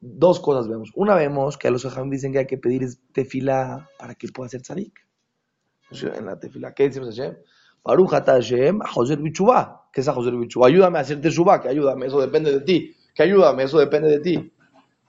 dos 0.00 0.40
cosas 0.40 0.68
vemos. 0.68 0.90
Una 0.94 1.14
vemos 1.14 1.56
que 1.56 1.68
a 1.68 1.70
los 1.70 1.84
ajam 1.84 2.10
dicen 2.10 2.32
que 2.32 2.38
hay 2.40 2.46
que 2.46 2.58
pedir 2.58 2.88
tefila 3.12 3.88
para 3.98 4.14
que 4.14 4.28
pueda 4.28 4.48
ser 4.48 4.62
tzadik. 4.62 5.06
En 5.90 6.26
la 6.26 6.38
tefila, 6.38 6.74
¿qué 6.74 6.84
decimos 6.84 7.16
Hashem? 7.16 7.36
Baruch 7.84 8.10
Hashem, 8.10 8.80
Joser 8.80 9.18
Bichubá. 9.18 9.88
¿Qué 9.92 10.00
es 10.00 10.08
Joser 10.08 10.34
Bichubá? 10.34 10.66
Ayúdame 10.66 10.98
a 10.98 11.02
hacerte 11.02 11.30
Shubá, 11.30 11.60
que 11.60 11.68
ayúdame, 11.68 12.06
eso 12.06 12.20
depende 12.20 12.52
de 12.52 12.60
ti. 12.60 12.96
Que 13.14 13.22
ayúdame, 13.22 13.62
eso 13.62 13.78
depende 13.78 14.08
de 14.08 14.20
ti. 14.20 14.52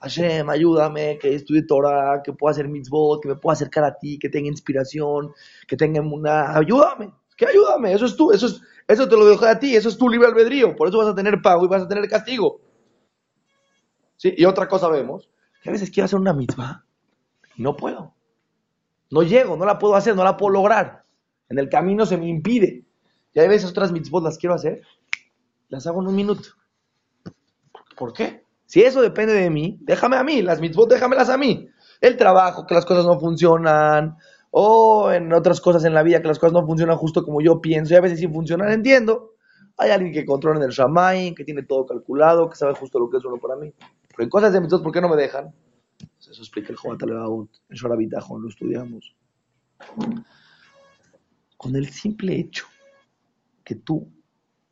Hashem, 0.00 0.48
ayúdame, 0.48 1.18
que 1.18 1.34
estudie 1.34 1.62
Torah, 1.66 2.22
que 2.22 2.32
pueda 2.32 2.52
hacer 2.52 2.68
mitzvot, 2.68 3.20
que 3.20 3.28
me 3.28 3.34
pueda 3.34 3.54
acercar 3.54 3.82
a 3.82 3.98
ti, 3.98 4.18
que 4.18 4.28
tenga 4.28 4.48
inspiración, 4.48 5.32
que 5.66 5.76
tenga 5.76 6.00
una... 6.00 6.56
Ayúdame, 6.56 7.12
que 7.38 7.46
ayúdame, 7.46 7.92
eso 7.92 8.04
es 8.04 8.16
tú, 8.16 8.32
eso, 8.32 8.46
es, 8.46 8.60
eso 8.88 9.08
te 9.08 9.16
lo 9.16 9.24
dejo 9.24 9.46
a 9.46 9.60
ti, 9.60 9.76
eso 9.76 9.88
es 9.88 9.96
tu 9.96 10.08
libre 10.08 10.26
albedrío, 10.26 10.74
por 10.74 10.88
eso 10.88 10.98
vas 10.98 11.06
a 11.06 11.14
tener 11.14 11.40
pago 11.40 11.64
y 11.64 11.68
vas 11.68 11.84
a 11.84 11.88
tener 11.88 12.08
castigo. 12.08 12.60
¿Sí? 14.16 14.34
Y 14.36 14.44
otra 14.44 14.68
cosa 14.68 14.88
vemos, 14.88 15.30
que 15.62 15.68
a 15.70 15.72
veces 15.72 15.88
quiero 15.90 16.06
hacer 16.06 16.18
una 16.18 16.32
mitzvah 16.32 16.84
y 17.56 17.62
no 17.62 17.76
puedo. 17.76 18.12
No 19.10 19.22
llego, 19.22 19.56
no 19.56 19.64
la 19.64 19.78
puedo 19.78 19.94
hacer, 19.94 20.16
no 20.16 20.24
la 20.24 20.36
puedo 20.36 20.50
lograr. 20.50 21.04
En 21.48 21.60
el 21.60 21.68
camino 21.68 22.04
se 22.04 22.16
me 22.18 22.28
impide. 22.28 22.84
Y 23.32 23.38
hay 23.38 23.46
veces 23.46 23.70
otras 23.70 23.92
mitzvot 23.92 24.24
las 24.24 24.36
quiero 24.36 24.56
hacer, 24.56 24.82
las 25.68 25.86
hago 25.86 26.02
en 26.02 26.08
un 26.08 26.16
minuto. 26.16 26.48
¿Por 27.96 28.12
qué? 28.12 28.42
Si 28.66 28.82
eso 28.82 29.00
depende 29.00 29.32
de 29.32 29.48
mí, 29.48 29.78
déjame 29.82 30.16
a 30.16 30.24
mí, 30.24 30.42
las 30.42 30.60
mitzvot 30.60 30.90
déjamelas 30.90 31.30
a 31.30 31.38
mí. 31.38 31.68
El 32.00 32.16
trabajo, 32.16 32.66
que 32.66 32.74
las 32.74 32.84
cosas 32.84 33.06
no 33.06 33.20
funcionan, 33.20 34.16
o 34.50 35.10
en 35.12 35.32
otras 35.32 35.60
cosas 35.60 35.84
en 35.84 35.94
la 35.94 36.02
vida, 36.02 36.20
que 36.22 36.28
las 36.28 36.38
cosas 36.38 36.52
no 36.52 36.66
funcionan 36.66 36.96
justo 36.96 37.24
como 37.24 37.40
yo 37.40 37.60
pienso, 37.60 37.94
y 37.94 37.96
a 37.96 38.00
veces 38.00 38.18
sin 38.18 38.32
funcionar, 38.32 38.70
entiendo. 38.70 39.34
Hay 39.76 39.90
alguien 39.90 40.12
que 40.12 40.26
controla 40.26 40.58
en 40.58 40.64
el 40.64 40.70
Shamay, 40.70 41.34
que 41.34 41.44
tiene 41.44 41.62
todo 41.62 41.86
calculado, 41.86 42.48
que 42.48 42.56
sabe 42.56 42.74
justo 42.74 42.98
lo 42.98 43.08
que 43.08 43.18
es 43.18 43.22
bueno 43.22 43.38
para 43.38 43.56
mí. 43.56 43.72
Pero 44.08 44.24
en 44.24 44.28
cosas 44.28 44.52
de 44.52 44.60
mitzvot, 44.60 44.82
¿por 44.82 44.92
qué 44.92 45.00
no 45.00 45.08
me 45.08 45.16
dejan? 45.16 45.54
Pues 45.98 46.28
eso 46.28 46.42
explica 46.42 46.70
el 46.70 46.76
Jobat 46.76 47.02
Alevaut, 47.02 47.50
en 47.68 47.76
Shorabitajon, 47.76 48.42
lo 48.42 48.48
estudiamos 48.48 49.14
con 51.56 51.76
el 51.76 51.88
simple 51.88 52.38
hecho 52.38 52.66
que 53.64 53.74
tú 53.74 54.10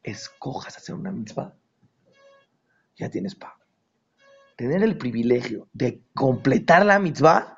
escojas 0.02 0.76
hacer 0.76 0.94
una 0.94 1.10
mitzvah, 1.10 1.54
ya 2.96 3.10
tienes 3.10 3.34
pago. 3.34 3.58
Tener 4.56 4.82
el 4.82 4.96
privilegio 4.96 5.68
de 5.72 6.02
completar 6.14 6.86
la 6.86 6.98
mitzvah, 6.98 7.55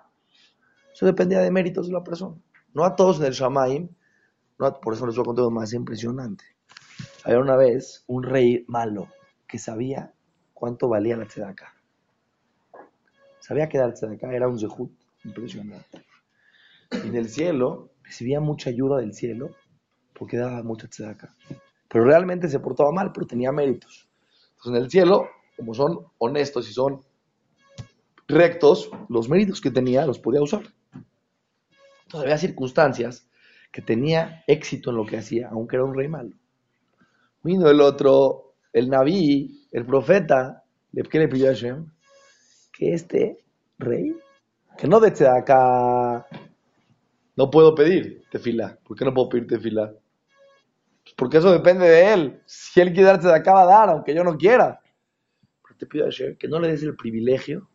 eso 0.98 1.06
dependía 1.06 1.38
de 1.38 1.52
méritos 1.52 1.86
de 1.86 1.92
la 1.92 2.02
persona. 2.02 2.34
No 2.74 2.84
a 2.84 2.96
todos 2.96 3.20
en 3.20 3.26
el 3.26 3.32
Shamaim, 3.32 3.88
por 4.82 4.94
eso 4.94 5.06
les 5.06 5.14
voy 5.14 5.22
a 5.22 5.26
contar 5.26 5.48
más 5.48 5.72
impresionante. 5.72 6.44
Había 7.22 7.38
una 7.38 7.54
vez 7.54 8.02
un 8.08 8.24
rey 8.24 8.64
malo 8.66 9.06
que 9.46 9.60
sabía 9.60 10.12
cuánto 10.52 10.88
valía 10.88 11.16
la 11.16 11.26
tzedakah. 11.26 11.72
Sabía 13.38 13.68
que 13.68 13.78
la 13.78 13.92
tzedakah 13.92 14.34
era 14.34 14.48
un 14.48 14.58
zehut 14.58 14.90
impresionante. 15.22 16.04
Y 16.90 17.10
del 17.10 17.28
cielo 17.28 17.92
recibía 18.02 18.40
mucha 18.40 18.70
ayuda 18.70 18.96
del 18.96 19.14
cielo 19.14 19.50
porque 20.14 20.36
daba 20.36 20.64
mucha 20.64 20.88
tzedaka. 20.88 21.32
Pero 21.88 22.06
realmente 22.06 22.48
se 22.48 22.58
portaba 22.58 22.90
mal, 22.90 23.12
pero 23.12 23.24
tenía 23.24 23.52
méritos. 23.52 24.10
Entonces 24.56 24.70
en 24.70 24.82
el 24.82 24.90
cielo, 24.90 25.28
como 25.56 25.74
son 25.74 26.06
honestos 26.18 26.68
y 26.68 26.72
son 26.72 27.02
rectos, 28.26 28.90
los 29.08 29.28
méritos 29.28 29.60
que 29.60 29.70
tenía 29.70 30.04
los 30.04 30.18
podía 30.18 30.42
usar. 30.42 30.74
Entonces 32.08 32.24
había 32.24 32.38
circunstancias 32.38 33.28
que 33.70 33.82
tenía 33.82 34.42
éxito 34.46 34.88
en 34.88 34.96
lo 34.96 35.04
que 35.04 35.18
hacía, 35.18 35.50
aunque 35.50 35.76
era 35.76 35.84
un 35.84 35.94
rey 35.94 36.08
malo. 36.08 36.30
Vino 37.42 37.68
el 37.68 37.82
otro, 37.82 38.54
el 38.72 38.88
Naví, 38.88 39.68
el 39.70 39.84
profeta, 39.84 40.64
¿qué 41.10 41.18
le 41.18 41.28
pidió 41.28 41.50
a 41.50 41.52
Hashem? 41.52 41.84
Que 42.72 42.94
este 42.94 43.44
rey, 43.78 44.16
que 44.78 44.88
no 44.88 45.00
de 45.00 45.10
tzedaka 45.10 46.26
no 47.36 47.50
puedo 47.50 47.74
pedir 47.74 48.24
tefila. 48.30 48.78
¿Por 48.82 48.96
qué 48.96 49.04
no 49.04 49.12
puedo 49.12 49.28
pedir 49.28 49.46
tefila? 49.46 49.92
Pues 51.02 51.14
porque 51.14 51.36
eso 51.36 51.52
depende 51.52 51.86
de 51.86 52.14
él. 52.14 52.42
Si 52.46 52.80
él 52.80 52.94
quiere 52.94 53.08
darse 53.08 53.28
de 53.28 53.34
acá, 53.34 53.52
va 53.52 53.62
a 53.64 53.66
dar, 53.66 53.90
aunque 53.90 54.14
yo 54.14 54.24
no 54.24 54.38
quiera. 54.38 54.80
Pero 55.62 55.76
te 55.76 55.84
pido 55.84 56.06
a 56.06 56.08
Hashem 56.08 56.38
que 56.38 56.48
no 56.48 56.58
le 56.58 56.68
des 56.68 56.82
el 56.84 56.96
privilegio 56.96 57.68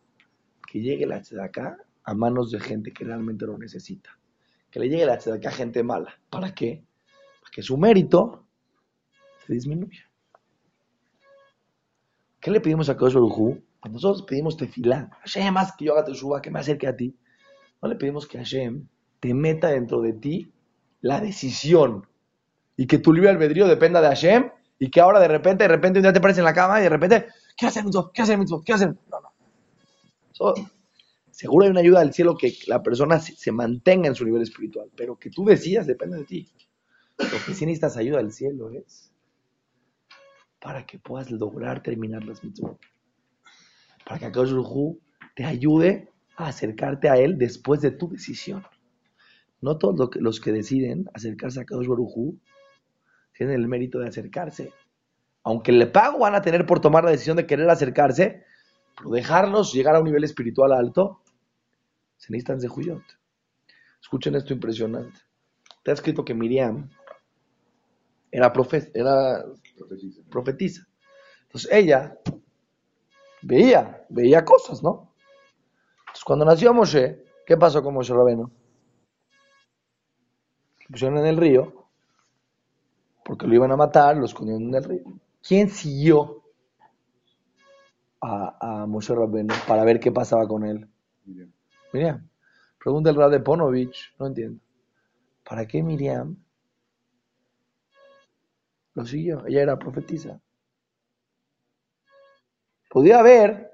que 0.66 0.80
llegue 0.80 1.06
la 1.06 1.22
acá 1.40 1.78
a 2.02 2.14
manos 2.14 2.50
de 2.50 2.58
gente 2.58 2.92
que 2.92 3.04
realmente 3.04 3.46
lo 3.46 3.56
necesita. 3.56 4.10
Que 4.74 4.80
le 4.80 4.88
llegue 4.88 5.06
la 5.06 5.12
acá 5.12 5.50
a 5.50 5.52
gente 5.52 5.84
mala. 5.84 6.18
¿Para 6.28 6.52
qué? 6.52 6.84
Para 7.40 7.50
que 7.52 7.62
su 7.62 7.76
mérito 7.76 8.44
se 9.46 9.52
disminuya. 9.52 10.10
¿Qué 12.40 12.50
le 12.50 12.60
pedimos 12.60 12.88
a 12.88 12.96
Kosh 12.96 13.12
Cuando 13.12 13.60
nosotros 13.84 14.22
pedimos 14.22 14.56
tefilá, 14.56 15.10
Hashem, 15.20 15.54
más 15.54 15.76
que 15.76 15.84
yo 15.84 15.92
haga 15.92 16.06
teshuva, 16.06 16.42
que 16.42 16.50
me 16.50 16.58
acerque 16.58 16.88
a 16.88 16.96
ti, 16.96 17.16
no 17.80 17.88
le 17.88 17.94
pedimos 17.94 18.26
que 18.26 18.38
Hashem 18.38 18.88
te 19.20 19.32
meta 19.32 19.68
dentro 19.68 20.00
de 20.00 20.14
ti 20.14 20.52
la 21.02 21.20
decisión 21.20 22.08
y 22.76 22.88
que 22.88 22.98
tu 22.98 23.12
libre 23.12 23.30
albedrío 23.30 23.68
dependa 23.68 24.00
de 24.00 24.08
Hashem 24.08 24.50
y 24.80 24.90
que 24.90 25.00
ahora 25.00 25.20
de 25.20 25.28
repente, 25.28 25.62
de 25.62 25.68
repente 25.68 26.00
un 26.00 26.02
día 26.02 26.12
te 26.12 26.20
pares 26.20 26.38
en 26.38 26.44
la 26.44 26.52
cama 26.52 26.80
y 26.80 26.82
de 26.82 26.88
repente, 26.88 27.26
¿qué 27.56 27.66
hacer 27.66 27.84
¿Qué 28.12 28.22
hacer 28.22 28.40
¿Qué 28.66 28.72
hacer? 28.72 28.88
No, 29.08 29.20
no. 29.20 30.54
Seguro 31.34 31.64
hay 31.64 31.70
una 31.70 31.80
ayuda 31.80 32.00
del 32.00 32.12
cielo 32.12 32.36
que 32.36 32.56
la 32.66 32.82
persona 32.82 33.18
se, 33.18 33.52
mantenga 33.52 34.06
en 34.06 34.14
su 34.14 34.24
nivel 34.24 34.42
espiritual, 34.42 34.90
pero 34.96 35.18
que 35.18 35.30
tú 35.30 35.44
decidas 35.44 35.86
depende 35.86 36.18
de 36.18 36.24
ti. 36.24 36.48
Lo 37.18 37.38
que 37.44 37.54
sí 37.54 37.66
necesitas 37.66 37.96
ayuda 37.96 38.18
del 38.18 38.32
cielo 38.32 38.70
es 38.70 39.12
para 40.60 40.86
que 40.86 40.98
puedas 40.98 41.30
lograr 41.30 41.82
terminar 41.82 42.24
las 42.24 42.42
mitzvot. 42.44 42.78
Para 44.06 44.18
que 44.18 44.26
Akash 44.26 44.52
te 45.34 45.44
ayude 45.44 46.08
a 46.36 46.46
acercarte 46.48 47.08
a 47.08 47.16
él 47.16 47.36
después 47.36 47.80
de 47.80 47.90
tu 47.90 48.08
decisión. 48.08 48.64
No 49.60 49.76
todos 49.76 50.10
los 50.16 50.40
que 50.40 50.52
deciden 50.52 51.06
acercarse 51.14 51.60
a 51.60 51.64
Kadosh 51.64 51.88
Barujú 51.88 52.38
tienen 53.32 53.56
el 53.56 53.66
mérito 53.66 53.98
de 53.98 54.08
acercarse. 54.08 54.72
Aunque 55.42 55.72
le 55.72 55.86
pago 55.86 56.20
van 56.20 56.34
a 56.34 56.42
tener 56.42 56.64
por 56.64 56.80
tomar 56.80 57.04
la 57.04 57.10
decisión 57.10 57.36
de 57.36 57.46
querer 57.46 57.68
acercarse, 57.68 58.44
pero 58.96 59.10
dejarlos 59.10 59.72
llegar 59.72 59.96
a 59.96 59.98
un 59.98 60.04
nivel 60.04 60.24
espiritual 60.24 60.72
alto, 60.72 61.23
se 62.24 62.32
necesitan 62.32 62.58
de 62.58 62.68
Juyot. 62.68 63.02
Escuchen 64.00 64.34
esto 64.34 64.54
impresionante. 64.54 65.20
Te 65.82 65.90
ha 65.90 65.94
escrito 65.94 66.24
que 66.24 66.32
Miriam 66.32 66.88
era, 68.30 68.50
era 68.94 69.44
profetisa. 70.30 70.86
Entonces 71.42 71.70
ella 71.70 72.18
veía, 73.42 74.06
veía 74.08 74.42
cosas, 74.42 74.82
¿no? 74.82 75.14
Entonces 76.00 76.24
cuando 76.24 76.46
nació 76.46 76.72
Moshe, 76.72 77.24
¿qué 77.44 77.58
pasó 77.58 77.82
con 77.82 77.92
Moshe 77.92 78.14
Rabeno? 78.14 78.50
pusieron 80.90 81.18
en 81.18 81.26
el 81.26 81.36
río, 81.36 81.88
porque 83.24 83.46
lo 83.46 83.54
iban 83.54 83.72
a 83.72 83.76
matar, 83.76 84.16
lo 84.16 84.26
escondieron 84.26 84.64
en 84.64 84.74
el 84.74 84.84
río. 84.84 85.02
¿Quién 85.42 85.68
siguió 85.68 86.42
a, 88.20 88.82
a 88.82 88.86
Moshe 88.86 89.14
Rabbeinu 89.14 89.54
para 89.66 89.84
ver 89.84 89.98
qué 89.98 90.12
pasaba 90.12 90.46
con 90.46 90.64
él? 90.64 90.88
Miriam. 91.24 91.53
Miriam. 91.94 92.28
Pregunta 92.76 93.10
el 93.10 93.16
Rab 93.16 93.30
de 93.30 93.38
Ponovich, 93.38 94.14
no 94.18 94.26
entiendo. 94.26 94.60
¿Para 95.48 95.64
qué 95.64 95.80
Miriam 95.80 96.36
lo 98.94 99.06
siguió? 99.06 99.46
Ella 99.46 99.62
era 99.62 99.78
profetisa. 99.78 100.40
Podía 102.90 103.22
ver 103.22 103.70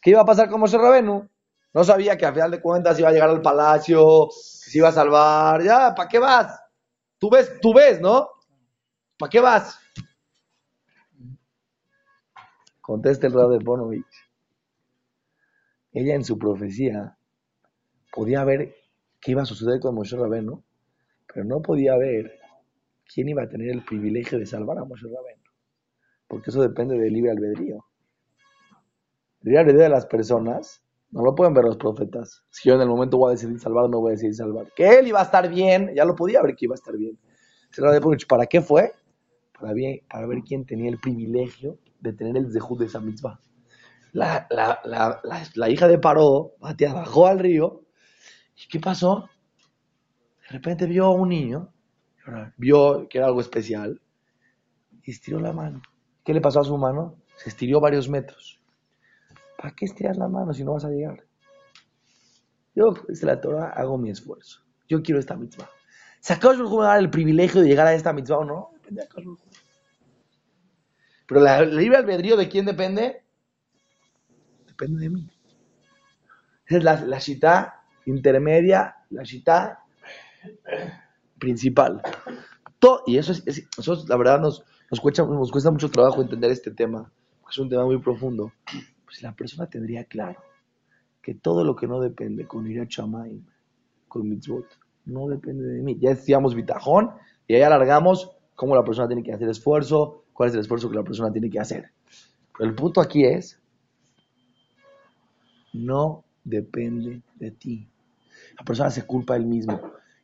qué 0.00 0.10
iba 0.10 0.20
a 0.20 0.24
pasar 0.24 0.50
con 0.50 0.60
Moshe 0.60 0.76
Rabbeinu. 0.76 1.28
No 1.72 1.84
sabía 1.84 2.18
que 2.18 2.26
a 2.26 2.32
final 2.32 2.50
de 2.50 2.60
cuentas 2.60 2.98
iba 2.98 3.08
a 3.08 3.12
llegar 3.12 3.30
al 3.30 3.42
palacio, 3.42 4.26
que 4.26 4.70
se 4.70 4.78
iba 4.78 4.88
a 4.88 4.92
salvar. 4.92 5.62
Ya, 5.62 5.94
¿para 5.94 6.08
qué 6.08 6.18
vas? 6.18 6.60
Tú 7.16 7.30
ves, 7.30 7.60
tú 7.60 7.72
ves, 7.72 8.00
¿no? 8.00 8.28
¿Para 9.16 9.30
qué 9.30 9.38
vas? 9.38 9.78
Contesta 12.80 13.28
el 13.28 13.34
Rab 13.34 13.50
de 13.50 13.58
Bonovich. 13.58 14.30
Ella 15.92 16.14
en 16.16 16.24
su 16.24 16.36
profecía 16.36 17.16
podía 18.12 18.44
ver 18.44 18.74
qué 19.20 19.32
iba 19.32 19.42
a 19.42 19.46
suceder 19.46 19.80
con 19.80 19.94
Moshe 19.94 20.16
Rabeno, 20.16 20.64
pero 21.32 21.44
no 21.44 21.60
podía 21.62 21.96
ver 21.96 22.38
quién 23.12 23.28
iba 23.28 23.42
a 23.42 23.48
tener 23.48 23.70
el 23.70 23.84
privilegio 23.84 24.38
de 24.38 24.46
salvar 24.46 24.78
a 24.78 24.84
Moshe 24.84 25.06
Rabeno. 25.06 25.42
Porque 26.26 26.50
eso 26.50 26.62
depende 26.62 26.96
del 26.96 27.12
libre 27.12 27.32
albedrío. 27.32 27.84
El 29.42 29.48
libre 29.48 29.60
albedrío 29.60 29.82
de 29.84 29.88
las 29.88 30.06
personas 30.06 30.82
no 31.10 31.22
lo 31.22 31.34
pueden 31.34 31.54
ver 31.54 31.64
los 31.64 31.76
profetas. 31.76 32.44
Si 32.50 32.68
yo 32.68 32.76
en 32.76 32.82
el 32.82 32.88
momento 32.88 33.18
voy 33.18 33.30
a 33.30 33.32
decidir 33.32 33.58
salvar 33.58 33.84
o 33.84 33.88
no 33.88 34.00
voy 34.00 34.10
a 34.10 34.12
decidir 34.12 34.34
salvar. 34.34 34.66
Que 34.76 34.98
él 34.98 35.08
iba 35.08 35.20
a 35.20 35.24
estar 35.24 35.48
bien, 35.48 35.92
ya 35.94 36.04
lo 36.04 36.14
podía 36.14 36.42
ver 36.42 36.54
que 36.54 36.66
iba 36.66 36.74
a 36.74 36.76
estar 36.76 36.96
bien. 36.96 37.18
¿Para 38.28 38.46
qué 38.46 38.60
fue? 38.60 38.92
Para, 39.58 39.72
ver 39.72 40.38
quién 40.46 40.64
tenía 40.64 40.88
el 40.88 40.98
privilegio 40.98 41.78
de 42.00 42.12
tener 42.12 42.36
el 42.36 42.52
zehut 42.52 42.78
de 42.78 42.86
esa 42.86 43.00
mitzvah. 43.00 43.40
La, 44.12 44.46
la, 44.50 45.20
la, 45.54 45.68
hija 45.68 45.86
de 45.86 45.98
Paró, 45.98 46.54
bajó 46.60 47.26
al 47.26 47.38
río. 47.38 47.82
¿Y 48.62 48.68
qué 48.68 48.78
pasó? 48.78 49.28
De 50.42 50.48
repente 50.48 50.86
vio 50.86 51.06
a 51.06 51.14
un 51.14 51.28
niño, 51.28 51.72
vio 52.56 53.08
que 53.08 53.18
era 53.18 53.28
algo 53.28 53.40
especial, 53.40 54.00
y 55.02 55.10
estiró 55.10 55.40
la 55.40 55.52
mano. 55.52 55.80
¿Qué 56.24 56.34
le 56.34 56.40
pasó 56.40 56.60
a 56.60 56.64
su 56.64 56.76
mano? 56.76 57.16
Se 57.36 57.48
estiró 57.48 57.80
varios 57.80 58.08
metros. 58.08 58.60
¿Para 59.56 59.74
qué 59.74 59.86
estiras 59.86 60.16
la 60.18 60.28
mano 60.28 60.52
si 60.52 60.64
no 60.64 60.74
vas 60.74 60.84
a 60.84 60.90
llegar? 60.90 61.24
Yo, 62.74 62.94
desde 63.08 63.26
la 63.26 63.40
Torah, 63.40 63.70
hago 63.70 63.96
mi 63.96 64.10
esfuerzo. 64.10 64.60
Yo 64.88 65.02
quiero 65.02 65.20
esta 65.20 65.36
mitzvah. 65.36 65.70
¿Sacó 66.20 66.54
me 66.54 66.62
va 66.62 66.84
a 66.84 66.88
dar 66.88 66.98
el 66.98 67.10
privilegio 67.10 67.62
de 67.62 67.68
llegar 67.68 67.86
a 67.86 67.94
esta 67.94 68.12
mitzvah 68.12 68.38
o 68.38 68.44
no? 68.44 68.70
Depende 68.74 69.02
de 69.02 69.36
Pero 71.26 71.40
la, 71.40 71.62
libre 71.62 71.96
albedrío 71.96 72.36
de 72.36 72.48
quién 72.48 72.66
depende? 72.66 73.22
Depende 74.66 75.00
de 75.00 75.10
mí. 75.10 75.30
Esa 76.66 76.78
es 76.78 76.84
la, 76.84 77.00
la 77.04 77.18
shita 77.18 77.79
intermedia, 78.06 78.96
la 79.10 79.22
shita 79.22 79.80
principal. 81.38 82.02
Todo, 82.78 83.02
y 83.06 83.18
eso 83.18 83.32
es, 83.32 83.44
eso 83.46 84.04
la 84.08 84.16
verdad 84.16 84.40
nos, 84.40 84.64
nos, 84.90 85.00
cuesta, 85.00 85.70
mucho 85.70 85.90
trabajo 85.90 86.22
entender 86.22 86.50
este 86.50 86.70
tema, 86.70 87.12
es 87.48 87.58
un 87.58 87.68
tema 87.68 87.84
muy 87.84 87.98
profundo. 87.98 88.52
Pues 89.04 89.22
la 89.22 89.34
persona 89.34 89.68
tendría 89.68 90.04
claro 90.04 90.40
que 91.20 91.34
todo 91.34 91.64
lo 91.64 91.76
que 91.76 91.86
no 91.86 92.00
depende 92.00 92.46
con 92.46 92.66
ir 92.66 92.80
a 92.80 92.88
Chamaim, 92.88 93.44
con 94.08 94.28
mitzvot, 94.28 94.66
no 95.06 95.26
depende 95.28 95.64
de 95.64 95.82
mí. 95.82 95.98
Ya 96.00 96.10
decíamos 96.10 96.54
bitajón 96.54 97.10
y 97.46 97.54
ahí 97.54 97.62
alargamos 97.62 98.30
cómo 98.54 98.74
la 98.74 98.84
persona 98.84 99.08
tiene 99.08 99.22
que 99.22 99.32
hacer 99.32 99.48
esfuerzo, 99.48 100.24
cuál 100.32 100.48
es 100.48 100.54
el 100.54 100.60
esfuerzo 100.60 100.88
que 100.88 100.96
la 100.96 101.02
persona 101.02 101.32
tiene 101.32 101.50
que 101.50 101.58
hacer. 101.58 101.90
El 102.60 102.74
punto 102.74 103.00
aquí 103.00 103.24
es, 103.24 103.60
no 105.72 106.24
depende 106.44 107.22
de 107.36 107.50
ti. 107.50 107.88
La 108.58 108.64
persona 108.64 108.90
se 108.90 109.04
culpa 109.04 109.36
él 109.36 109.46
mismo. 109.46 109.80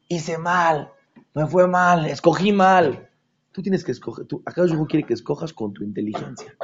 Hice 0.08 0.38
mal, 0.38 0.90
me 1.35 1.46
fue 1.46 1.66
mal, 1.66 2.06
escogí 2.06 2.52
mal. 2.52 3.08
Tú 3.52 3.62
tienes 3.62 3.85
que 3.85 3.92
escoger, 3.92 4.26
tú, 4.26 4.42
acá 4.44 4.62
quiere 4.88 5.06
que 5.06 5.14
escojas 5.14 5.52
con 5.52 5.73
tu 5.73 5.82
inteligencia. 5.82 6.54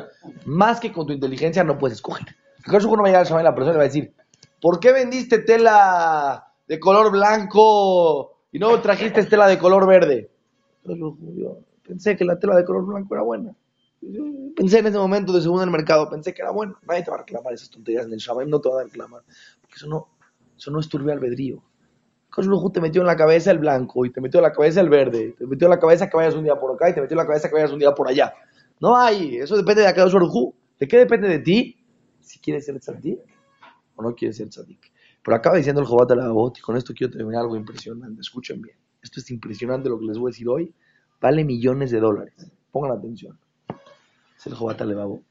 Más 0.45 0.79
que 0.79 0.93
con 0.93 1.07
tu 1.07 1.13
inteligencia 1.13 1.65
no 1.65 1.79
puedes 1.79 1.99
escoger. 1.99 2.37
Acá 2.67 2.79
no 2.79 2.97
va 3.03 3.09
a 3.09 3.25
llegar 3.25 3.41
a 3.41 3.43
la 3.43 3.55
persona 3.55 3.75
y 3.75 3.79
va 3.79 3.85
a 3.85 3.87
decir, 3.87 4.15
¿por 4.61 4.79
qué 4.79 4.93
vendiste 4.93 5.39
tela 5.39 6.53
de 6.69 6.81
color 6.81 7.11
blanco 7.11 8.39
y 8.51 8.59
no 8.59 8.81
trajiste 8.81 9.25
tela 9.25 9.47
de 9.47 9.59
color 9.59 9.87
verde. 9.87 10.31
Pensé 11.87 12.17
que 12.17 12.25
la 12.25 12.39
tela 12.39 12.57
de 12.57 12.65
color 12.65 12.87
blanco 12.87 13.15
era 13.15 13.23
buena. 13.23 13.55
Pensé 14.57 14.79
en 14.79 14.87
ese 14.87 14.99
momento 14.99 15.33
de 15.33 15.41
segundo 15.41 15.63
en 15.63 15.69
el 15.69 15.73
mercado, 15.73 16.09
pensé 16.09 16.35
que 16.35 16.43
era 16.43 16.51
bueno. 16.51 16.77
Nadie 16.87 17.03
te 17.03 17.11
va 17.11 17.17
a 17.17 17.21
reclamar 17.21 17.53
esas 17.53 17.71
tonterías 17.71 18.07
en 18.07 18.13
el 18.13 18.19
Shabbat, 18.19 18.47
no 18.49 18.61
te 18.61 18.69
va 18.69 18.81
a 18.81 18.85
reclamar. 18.85 19.23
Porque 19.61 19.77
eso 19.77 19.87
no, 19.87 20.09
eso 20.57 20.71
no 20.71 20.81
es 20.81 20.89
turbio 20.89 21.13
albedrío. 21.13 21.63
te 22.73 22.81
metió 22.81 23.01
en 23.01 23.07
la 23.07 23.17
cabeza 23.17 23.51
el 23.51 23.59
blanco 23.59 24.05
y 24.05 24.11
te 24.11 24.21
metió 24.21 24.39
en 24.39 24.45
la 24.45 24.53
cabeza 24.53 24.81
el 24.81 24.89
verde, 24.89 25.35
te 25.39 25.47
metió 25.47 25.67
en 25.67 25.71
la 25.71 25.79
cabeza 25.79 26.09
que 26.09 26.17
vayas 26.17 26.35
un 26.35 26.45
día 26.45 26.57
por 26.57 26.75
acá 26.75 26.91
y 26.91 26.95
te 26.95 27.01
metió 27.01 27.15
en 27.15 27.19
la 27.19 27.27
cabeza 27.27 27.49
que 27.49 27.55
vayas 27.55 27.73
un 27.73 27.79
día 27.79 27.95
por 27.95 28.09
allá. 28.09 28.33
No 28.81 28.97
hay, 28.97 29.37
eso 29.37 29.57
depende 29.57 29.83
de 29.83 29.89
acá 29.89 30.05
¿De 30.05 30.89
qué 30.89 30.99
depende 30.99 31.29
de 31.29 31.39
ti? 31.39 31.77
Si 32.21 32.41
quieres 32.41 32.67
ser 32.67 32.81
tzadik 32.81 33.21
o 33.95 34.03
no 34.03 34.15
quieres 34.15 34.37
ser 34.37 34.49
tzadik. 34.49 34.93
Pero 35.23 35.37
acaba 35.37 35.57
diciendo 35.57 35.81
el 35.81 35.87
Jobat 35.87 36.11
la 36.11 36.29
y 36.29 36.61
con 36.61 36.77
esto 36.77 36.93
quiero 36.93 37.13
terminar 37.13 37.43
algo 37.43 37.57
impresionante. 37.57 38.21
Escuchen 38.21 38.61
bien. 38.61 38.77
Esto 39.01 39.21
es 39.21 39.31
impresionante 39.31 39.89
lo 39.89 39.99
que 39.99 40.07
les 40.07 40.19
voy 40.19 40.31
a 40.31 40.33
decir 40.33 40.49
hoy. 40.49 40.75
Vale 41.21 41.45
millones 41.45 41.93
de 41.93 42.01
dólares. 42.01 42.51
Pongan 42.73 42.99
atención. 42.99 43.39
Es 44.43 44.49
el 44.49 44.55
Jobat 44.55 44.81
Levavot. 44.81 45.23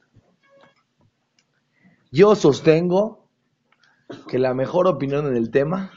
Yo 2.14 2.34
sostengo 2.34 3.28
que 4.30 4.40
la 4.40 4.54
mejor 4.54 4.88
opinión 4.88 5.28
en 5.28 5.36
el 5.36 5.52
tema, 5.52 5.92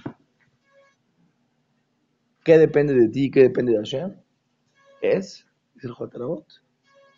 ¿qué 2.42 2.58
depende 2.58 2.92
de 2.92 3.08
ti 3.08 3.26
y 3.26 3.30
qué 3.30 3.42
depende 3.42 3.70
de 3.70 3.78
Hashem? 3.78 4.16
Es, 5.00 5.46
dice 5.74 5.86
el 5.86 5.92
Jobat 5.92 6.12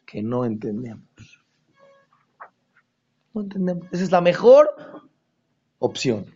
que 0.04 0.22
no 0.22 0.44
entendemos. 0.44 1.42
No 3.32 3.40
entendemos. 3.40 3.86
Esa 3.90 4.04
es 4.04 4.12
la 4.12 4.20
mejor 4.20 4.68
opción. 5.78 6.26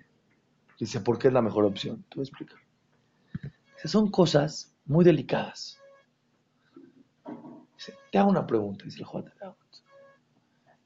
Dice, 0.78 1.00
¿por 1.00 1.18
qué 1.18 1.28
es 1.28 1.34
la 1.34 1.42
mejor 1.42 1.66
opción? 1.66 2.02
Te 2.08 2.16
voy 2.16 2.22
a 2.22 2.28
explicar. 2.28 2.58
son 3.84 4.10
cosas 4.10 4.74
muy 4.86 5.04
delicadas. 5.04 5.79
Te 8.10 8.18
hago 8.18 8.30
una 8.30 8.46
pregunta, 8.46 8.84
dice 8.84 8.98
el 8.98 9.04
Juan. 9.04 9.24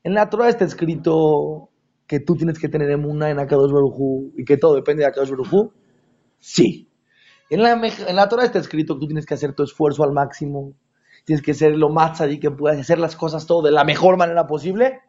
En 0.02 0.14
la 0.14 0.28
Torah 0.28 0.48
está 0.48 0.64
escrito 0.64 1.70
que 2.06 2.20
tú 2.20 2.36
tienes 2.36 2.58
que 2.58 2.68
tener 2.68 2.90
emuna 2.90 3.30
en 3.30 3.38
Akadosh 3.38 3.72
Baruj 3.72 4.32
y 4.36 4.44
que 4.44 4.56
todo 4.56 4.74
depende 4.74 5.02
de 5.02 5.08
Akadosh 5.08 5.30
Baruj 5.30 5.72
Sí. 6.38 6.90
En 7.50 7.62
la, 7.62 7.72
en 7.72 8.28
Torah 8.28 8.44
está 8.44 8.58
escrito 8.58 8.94
que 8.94 9.00
tú 9.00 9.06
tienes 9.06 9.26
que 9.26 9.34
hacer 9.34 9.54
tu 9.54 9.62
esfuerzo 9.62 10.04
al 10.04 10.12
máximo, 10.12 10.74
tienes 11.24 11.42
que 11.42 11.54
ser 11.54 11.76
lo 11.76 11.88
más 11.88 12.20
allí 12.20 12.38
que 12.38 12.50
puedas, 12.50 12.78
hacer 12.78 12.98
las 12.98 13.16
cosas 13.16 13.46
todo 13.46 13.62
de 13.62 13.72
la 13.72 13.84
mejor 13.84 14.16
manera 14.16 14.46
posible. 14.46 15.00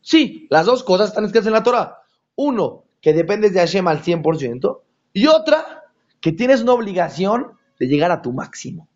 Sí, 0.00 0.46
las 0.50 0.66
dos 0.66 0.82
cosas 0.82 1.08
están 1.08 1.24
escritas 1.24 1.46
en 1.46 1.52
la 1.52 1.62
Torah. 1.62 1.98
Uno, 2.36 2.84
que 3.00 3.12
dependes 3.12 3.52
de 3.52 3.60
Hashem 3.60 3.86
al 3.86 4.02
100%, 4.02 4.80
y 5.12 5.26
otra, 5.26 5.84
que 6.20 6.32
tienes 6.32 6.62
una 6.62 6.72
obligación 6.72 7.52
de 7.78 7.86
llegar 7.86 8.10
a 8.10 8.22
tu 8.22 8.32
máximo. 8.32 8.88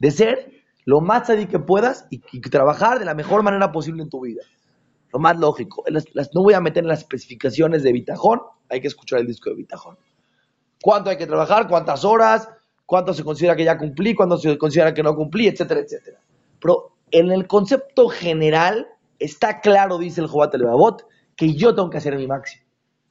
De 0.00 0.10
ser 0.10 0.50
lo 0.84 1.00
más 1.00 1.28
sadí 1.28 1.46
que 1.46 1.60
puedas 1.60 2.06
y, 2.10 2.18
trabajar 2.40 2.98
de 2.98 3.04
la 3.04 3.14
mejor 3.14 3.44
manera 3.44 3.70
posible 3.70 4.02
en 4.02 4.10
tu 4.10 4.22
vida. 4.22 4.42
Lo 5.12 5.20
más 5.20 5.38
lógico. 5.38 5.84
no 5.88 6.42
voy 6.42 6.54
a 6.54 6.60
meter 6.60 6.82
en 6.82 6.88
las 6.88 7.00
especificaciones 7.00 7.84
de 7.84 7.92
Bitajón, 7.92 8.40
hay 8.68 8.80
que 8.80 8.88
escuchar 8.88 9.20
el 9.20 9.26
disco 9.28 9.50
de 9.50 9.56
Bitajón. 9.56 9.96
¿Cuánto 10.82 11.10
hay 11.10 11.16
que 11.16 11.26
trabajar? 11.26 11.68
¿Cuántas 11.68 12.04
horas? 12.04 12.48
¿Cuánto 12.86 13.14
se 13.14 13.22
considera 13.22 13.54
que 13.54 13.64
ya 13.64 13.78
cumplí? 13.78 14.14
¿Cuánto 14.14 14.38
se 14.38 14.58
considera 14.58 14.92
que 14.92 15.02
no 15.02 15.14
cumplí? 15.14 15.46
Etcétera, 15.46 15.80
etcétera. 15.80 16.18
Pero 16.60 16.96
en 17.10 17.30
el 17.30 17.46
concepto 17.46 18.08
general 18.08 18.88
está 19.18 19.60
claro, 19.60 19.98
dice 19.98 20.20
el 20.20 20.26
Jobat 20.26 20.54
Levavot, 20.54 21.06
que 21.36 21.54
yo 21.54 21.74
tengo 21.74 21.90
que 21.90 21.98
hacer 21.98 22.16
mi 22.16 22.26
máximo 22.26 22.64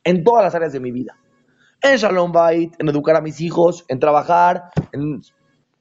en 0.03 0.23
todas 0.23 0.43
las 0.43 0.55
áreas 0.55 0.73
de 0.73 0.79
mi 0.79 0.91
vida. 0.91 1.17
En 1.81 1.95
Shalom 1.97 2.31
Bait, 2.31 2.75
en 2.79 2.89
educar 2.89 3.15
a 3.15 3.21
mis 3.21 3.39
hijos, 3.41 3.85
en 3.87 3.99
trabajar, 3.99 4.71
en 4.91 5.21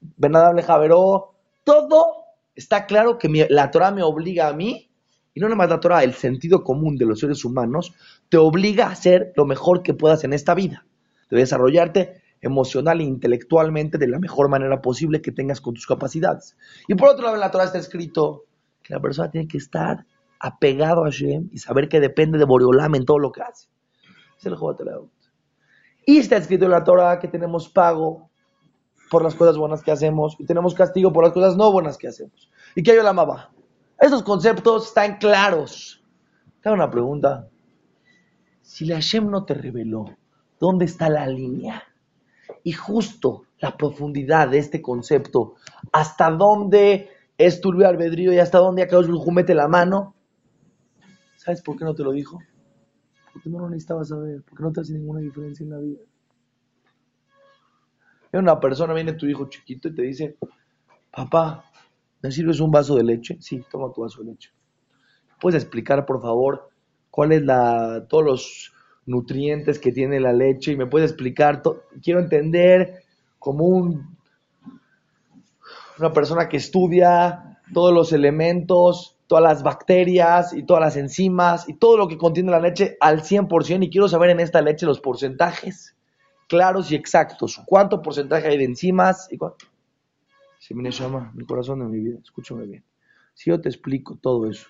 Bernadable 0.01 0.63
Javeró, 0.63 1.33
todo 1.63 2.25
está 2.55 2.85
claro 2.85 3.17
que 3.17 3.47
la 3.49 3.71
Torah 3.71 3.91
me 3.91 4.03
obliga 4.03 4.47
a 4.47 4.53
mí, 4.53 4.89
y 5.33 5.39
no 5.39 5.47
nada 5.47 5.57
más 5.57 5.69
la 5.69 5.79
Torah, 5.79 6.03
el 6.03 6.13
sentido 6.13 6.63
común 6.63 6.97
de 6.97 7.05
los 7.05 7.19
seres 7.19 7.45
humanos, 7.45 7.93
te 8.29 8.37
obliga 8.37 8.87
a 8.87 8.91
hacer 8.91 9.33
lo 9.35 9.45
mejor 9.45 9.83
que 9.83 9.93
puedas 9.93 10.23
en 10.23 10.33
esta 10.33 10.53
vida. 10.53 10.85
De 11.29 11.37
desarrollarte 11.37 12.21
emocional 12.41 13.01
e 13.01 13.03
intelectualmente 13.03 13.97
de 13.97 14.07
la 14.07 14.19
mejor 14.19 14.49
manera 14.49 14.81
posible 14.81 15.21
que 15.21 15.31
tengas 15.31 15.61
con 15.61 15.73
tus 15.73 15.85
capacidades. 15.85 16.57
Y 16.87 16.95
por 16.95 17.09
otro 17.09 17.23
lado, 17.23 17.35
en 17.35 17.41
la 17.41 17.51
Torah 17.51 17.65
está 17.65 17.77
escrito 17.77 18.45
que 18.81 18.93
la 18.93 18.99
persona 18.99 19.29
tiene 19.29 19.47
que 19.47 19.57
estar 19.57 20.05
apegado 20.39 21.03
a 21.03 21.11
Hashem 21.11 21.49
y 21.51 21.59
saber 21.59 21.89
que 21.89 21.99
depende 21.99 22.37
de 22.37 22.45
Boreolam 22.45 22.95
en 22.95 23.05
todo 23.05 23.19
lo 23.19 23.31
que 23.31 23.41
hace 23.41 23.67
es 24.39 24.45
el 24.45 24.55
Y 26.05 26.17
está 26.17 26.37
escrito 26.37 26.65
en 26.65 26.71
la 26.71 26.83
Torah 26.83 27.19
que 27.19 27.27
tenemos 27.27 27.69
pago 27.69 28.28
por 29.09 29.23
las 29.23 29.35
cosas 29.35 29.57
buenas 29.57 29.81
que 29.81 29.91
hacemos 29.91 30.35
y 30.39 30.45
tenemos 30.45 30.73
castigo 30.73 31.11
por 31.11 31.23
las 31.23 31.33
cosas 31.33 31.57
no 31.57 31.71
buenas 31.71 31.97
que 31.97 32.07
hacemos. 32.07 32.49
Y 32.75 32.83
que 32.83 32.95
yo 32.95 33.03
la 33.03 33.09
amaba. 33.09 33.51
Esos 33.99 34.23
conceptos 34.23 34.87
están 34.87 35.17
claros. 35.17 36.03
Te 36.61 36.69
hago 36.69 36.75
una 36.75 36.89
pregunta. 36.89 37.49
Si 38.61 38.85
la 38.85 38.95
Hashem 38.95 39.29
no 39.29 39.45
te 39.45 39.53
reveló, 39.55 40.05
¿dónde 40.59 40.85
está 40.85 41.09
la 41.09 41.27
línea? 41.27 41.83
Y 42.63 42.73
justo 42.73 43.45
la 43.59 43.75
profundidad 43.75 44.49
de 44.49 44.59
este 44.59 44.81
concepto, 44.81 45.55
hasta 45.91 46.29
dónde 46.31 47.09
es 47.37 47.61
turbio 47.61 47.87
albedrío 47.87 48.31
y 48.31 48.39
hasta 48.39 48.59
dónde 48.59 48.83
acá 48.83 48.97
mete 49.31 49.55
la 49.55 49.67
mano. 49.67 50.15
¿Sabes 51.37 51.61
por 51.61 51.77
qué 51.77 51.85
no 51.85 51.95
te 51.95 52.03
lo 52.03 52.11
dijo? 52.11 52.39
Porque 53.33 53.49
no 53.49 53.59
lo 53.59 53.69
necesitabas 53.69 54.09
saber, 54.09 54.43
porque 54.47 54.63
no 54.63 54.71
te 54.71 54.81
hace 54.81 54.93
ninguna 54.93 55.21
diferencia 55.21 55.63
en 55.63 55.69
la 55.69 55.79
vida. 55.79 55.99
Una 58.31 58.59
persona, 58.59 58.93
viene 58.93 59.13
tu 59.13 59.25
hijo 59.25 59.49
chiquito 59.49 59.87
y 59.87 59.95
te 59.95 60.01
dice, 60.03 60.37
papá, 61.11 61.65
¿me 62.21 62.31
sirves 62.31 62.59
un 62.59 62.69
vaso 62.69 62.95
de 62.95 63.03
leche? 63.03 63.37
Sí, 63.39 63.63
toma 63.71 63.91
tu 63.91 64.01
vaso 64.01 64.21
de 64.21 64.31
leche. 64.31 64.51
¿Puedes 65.41 65.61
explicar, 65.63 66.05
por 66.05 66.21
favor, 66.21 66.69
cuál 67.09 67.31
es 67.31 67.41
la, 67.41 68.05
todos 68.07 68.23
los 68.23 68.73
nutrientes 69.07 69.79
que 69.79 69.91
tiene 69.91 70.19
la 70.19 70.31
leche? 70.31 70.73
Y 70.73 70.77
me 70.77 70.85
puedes 70.85 71.09
explicar, 71.09 71.63
quiero 72.03 72.19
entender 72.19 73.03
como 73.39 73.65
un, 73.65 74.15
una 75.97 76.13
persona 76.13 76.47
que 76.47 76.57
estudia 76.57 77.61
todos 77.73 77.93
los 77.93 78.13
elementos, 78.13 79.17
todas 79.25 79.43
las 79.43 79.63
bacterias 79.63 80.53
y 80.53 80.63
todas 80.63 80.81
las 80.81 80.97
enzimas 80.97 81.67
y 81.67 81.73
todo 81.73 81.97
lo 81.97 82.07
que 82.07 82.17
contiene 82.17 82.51
la 82.51 82.59
leche 82.59 82.95
al 82.99 83.21
100% 83.21 83.83
y 83.83 83.89
quiero 83.89 84.07
saber 84.07 84.29
en 84.31 84.39
esta 84.39 84.61
leche 84.61 84.85
los 84.85 84.99
porcentajes 84.99 85.95
claros 86.49 86.91
y 86.91 86.95
exactos. 86.95 87.61
¿Cuánto 87.65 88.01
porcentaje 88.01 88.47
hay 88.47 88.57
de 88.57 88.65
enzimas? 88.65 89.29
Y 89.31 89.37
Si 90.59 90.73
me 90.73 90.91
llama 90.91 91.31
mi 91.33 91.45
corazón 91.45 91.79
de 91.79 91.85
mi 91.85 91.99
vida, 92.03 92.19
escúchame 92.21 92.65
bien. 92.65 92.83
Si 93.33 93.49
yo 93.49 93.61
te 93.61 93.69
explico 93.69 94.17
todo 94.21 94.49
eso, 94.49 94.67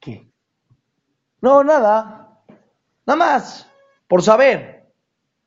¿qué? 0.00 0.30
No, 1.40 1.64
nada. 1.64 2.42
Nada 3.06 3.16
más. 3.16 3.70
Por 4.06 4.22
saber. 4.22 4.92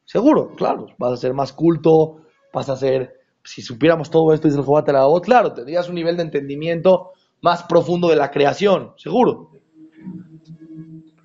Seguro, 0.05 0.55
claro. 0.55 0.87
Vas 0.97 1.13
a 1.13 1.17
ser 1.17 1.33
más 1.33 1.53
culto, 1.53 2.25
vas 2.51 2.69
a 2.69 2.75
ser 2.75 3.17
si 3.47 3.61
supiéramos 3.61 4.09
todo 4.09 4.33
esto, 4.33 4.49
dice 4.49 4.59
el 4.59 4.65
Jobat 4.65 4.89
claro, 5.23 5.53
tendrías 5.53 5.87
un 5.87 5.95
nivel 5.95 6.17
de 6.17 6.23
entendimiento 6.23 7.11
más 7.41 7.63
profundo 7.63 8.09
de 8.09 8.17
la 8.17 8.29
creación, 8.29 8.91
seguro. 8.97 9.51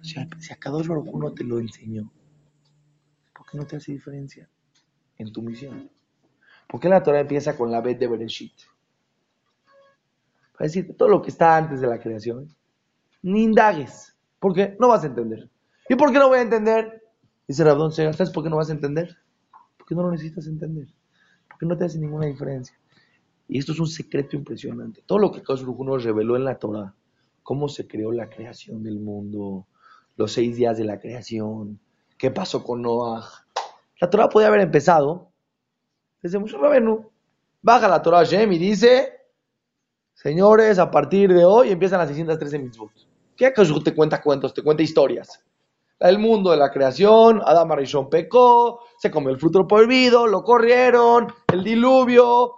Si, 0.02 0.14
si 0.38 0.52
a 0.52 0.56
Kadosh 0.56 0.86
Baruj 0.86 1.12
no 1.18 1.32
te 1.32 1.42
lo 1.42 1.58
enseñó, 1.58 2.04
¿por 2.04 2.12
qué 2.20 2.21
no 3.52 3.66
te 3.66 3.76
hace 3.76 3.92
diferencia 3.92 4.48
en 5.18 5.32
tu 5.32 5.42
misión? 5.42 5.90
¿Por 6.68 6.80
qué 6.80 6.88
la 6.88 7.02
Torah 7.02 7.20
empieza 7.20 7.56
con 7.56 7.70
la 7.70 7.80
Bet 7.80 7.98
de 7.98 8.08
Bereshit? 8.08 8.54
Para 10.52 10.66
decir 10.66 10.96
todo 10.96 11.08
lo 11.08 11.22
que 11.22 11.30
está 11.30 11.56
antes 11.56 11.80
de 11.80 11.86
la 11.86 11.98
creación, 11.98 12.54
ni 13.22 13.44
indagues, 13.44 14.16
porque 14.38 14.76
no 14.78 14.88
vas 14.88 15.04
a 15.04 15.08
entender. 15.08 15.50
¿Y 15.88 15.94
por 15.96 16.12
qué 16.12 16.18
no 16.18 16.28
voy 16.28 16.38
a 16.38 16.42
entender? 16.42 17.02
Dice 17.46 17.64
Rabdón 17.64 17.92
¿sabes 17.92 18.30
por 18.30 18.42
qué 18.42 18.50
no 18.50 18.56
vas 18.56 18.70
a 18.70 18.72
entender? 18.72 19.16
Porque 19.76 19.94
no 19.94 20.02
lo 20.02 20.10
necesitas 20.10 20.46
entender 20.46 20.88
no 21.66 21.76
te 21.76 21.84
hace 21.84 21.98
ninguna 21.98 22.26
diferencia. 22.26 22.76
Y 23.48 23.58
esto 23.58 23.72
es 23.72 23.80
un 23.80 23.86
secreto 23.86 24.36
impresionante. 24.36 25.02
Todo 25.04 25.18
lo 25.18 25.32
que 25.32 25.42
Kadosh 25.42 25.64
nos 25.64 26.04
reveló 26.04 26.36
en 26.36 26.44
la 26.44 26.58
Torah, 26.58 26.94
cómo 27.42 27.68
se 27.68 27.86
creó 27.86 28.12
la 28.12 28.28
creación 28.28 28.82
del 28.82 28.98
mundo, 28.98 29.66
los 30.16 30.32
seis 30.32 30.56
días 30.56 30.78
de 30.78 30.84
la 30.84 31.00
creación, 31.00 31.80
qué 32.18 32.30
pasó 32.30 32.64
con 32.64 32.82
Noah. 32.82 33.41
La 34.02 34.10
Torah 34.10 34.28
podía 34.28 34.48
haber 34.48 34.62
empezado 34.62 35.30
desde 36.20 36.36
Moshe 36.36 36.58
Rabenu. 36.58 37.08
Baja 37.62 37.86
la 37.86 38.02
Torah 38.02 38.18
Hashem 38.18 38.52
y 38.52 38.58
dice, 38.58 39.12
señores, 40.12 40.80
a 40.80 40.90
partir 40.90 41.32
de 41.32 41.44
hoy 41.44 41.70
empiezan 41.70 42.00
las 42.00 42.08
613 42.08 42.58
mitzvot. 42.58 42.90
¿Qué 43.36 43.46
acaso 43.46 43.80
te 43.80 43.94
cuenta 43.94 44.20
cuentos? 44.20 44.52
Te 44.52 44.60
cuenta 44.60 44.82
historias 44.82 45.44
el 46.00 46.18
mundo 46.18 46.50
de 46.50 46.56
la 46.56 46.72
creación, 46.72 47.42
Adam 47.44 47.70
Arishon 47.70 48.10
pecó, 48.10 48.80
se 48.98 49.08
comió 49.08 49.30
el 49.30 49.38
fruto 49.38 49.68
prohibido, 49.68 50.26
lo 50.26 50.42
corrieron, 50.42 51.28
el 51.52 51.62
diluvio, 51.62 52.54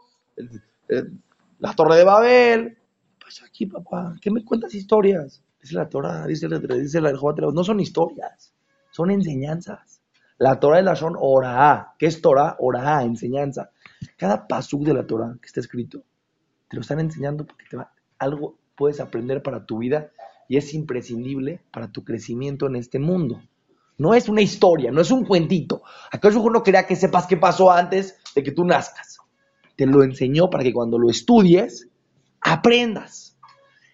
la 1.58 1.74
torre 1.74 1.96
de 1.96 2.04
Babel. 2.04 2.78
¿Qué 3.18 3.24
pasa 3.26 3.44
aquí, 3.44 3.66
papá? 3.66 4.16
¿Qué 4.18 4.30
me 4.30 4.42
cuentas 4.42 4.74
historias? 4.74 5.42
Dice 5.60 5.74
la 5.74 5.90
Torah, 5.90 6.26
dice, 6.26 6.48
dice 6.48 7.02
la 7.02 7.12
no 7.12 7.64
son 7.64 7.80
historias, 7.80 8.54
son 8.92 9.10
enseñanzas. 9.10 10.00
La 10.38 10.58
Torah 10.58 10.80
es 10.80 10.84
la 10.84 10.96
son 10.96 11.14
Orah. 11.18 11.94
¿Qué 11.98 12.06
es 12.06 12.20
Torah? 12.20 12.56
Orah, 12.58 13.02
enseñanza. 13.02 13.70
Cada 14.16 14.46
pasuk 14.46 14.82
de 14.82 14.94
la 14.94 15.06
Torah 15.06 15.36
que 15.40 15.46
está 15.46 15.60
escrito, 15.60 16.02
te 16.68 16.76
lo 16.76 16.82
están 16.82 17.00
enseñando 17.00 17.46
porque 17.46 17.64
te 17.70 17.76
va, 17.76 17.92
algo 18.18 18.58
puedes 18.74 19.00
aprender 19.00 19.42
para 19.42 19.64
tu 19.64 19.78
vida 19.78 20.10
y 20.48 20.56
es 20.56 20.74
imprescindible 20.74 21.62
para 21.70 21.90
tu 21.90 22.04
crecimiento 22.04 22.66
en 22.66 22.76
este 22.76 22.98
mundo. 22.98 23.40
No 23.96 24.12
es 24.12 24.28
una 24.28 24.42
historia, 24.42 24.90
no 24.90 25.00
es 25.00 25.10
un 25.10 25.24
cuentito. 25.24 25.82
¿Acaso 26.10 26.40
uno 26.40 26.62
quería 26.62 26.86
que 26.86 26.96
sepas 26.96 27.26
qué 27.26 27.36
pasó 27.36 27.70
antes 27.70 28.18
de 28.34 28.42
que 28.42 28.50
tú 28.50 28.64
nazcas? 28.64 29.18
Te 29.76 29.86
lo 29.86 30.02
enseñó 30.02 30.50
para 30.50 30.64
que 30.64 30.72
cuando 30.72 30.98
lo 30.98 31.10
estudies, 31.10 31.88
aprendas. 32.40 33.38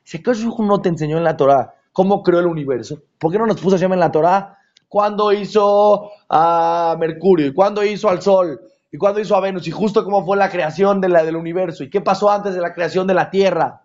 Si 0.05 0.19
acaso 0.19 0.57
no 0.61 0.81
te 0.81 0.89
enseñó 0.89 1.19
en 1.19 1.25
la 1.25 1.37
Torah 1.37 1.75
cómo 1.93 2.23
creó 2.23 2.41
el 2.41 2.47
universo, 2.47 3.03
¿por 3.19 3.31
qué 3.31 3.39
no 3.39 3.47
nos 3.47 3.61
puso 3.61 3.77
a 3.77 3.79
llamar 3.79 3.97
en 3.97 4.01
la 4.01 4.13
Torah 4.13 4.60
cuándo 4.91 5.33
hizo 5.33 6.11
a 6.29 6.97
Mercurio 6.99 7.47
y 7.47 7.55
cuándo 7.55 7.85
hizo 7.85 8.09
al 8.09 8.21
Sol 8.21 8.61
y 8.91 8.99
cuándo 8.99 9.21
hizo 9.21 9.37
a 9.37 9.41
Venus 9.41 9.69
y 9.69 9.71
justo 9.71 10.03
cómo 10.05 10.27
fue 10.27 10.37
la 10.37 10.51
creación 10.51 11.01
de 11.01 11.09
la, 11.09 11.23
del 11.23 11.37
universo 11.37 11.85
y 11.85 11.89
qué 11.89 12.01
pasó 12.01 12.29
antes 12.29 12.55
de 12.55 12.61
la 12.61 12.75
creación 12.75 13.07
de 13.07 13.15
la 13.15 13.31
Tierra? 13.31 13.85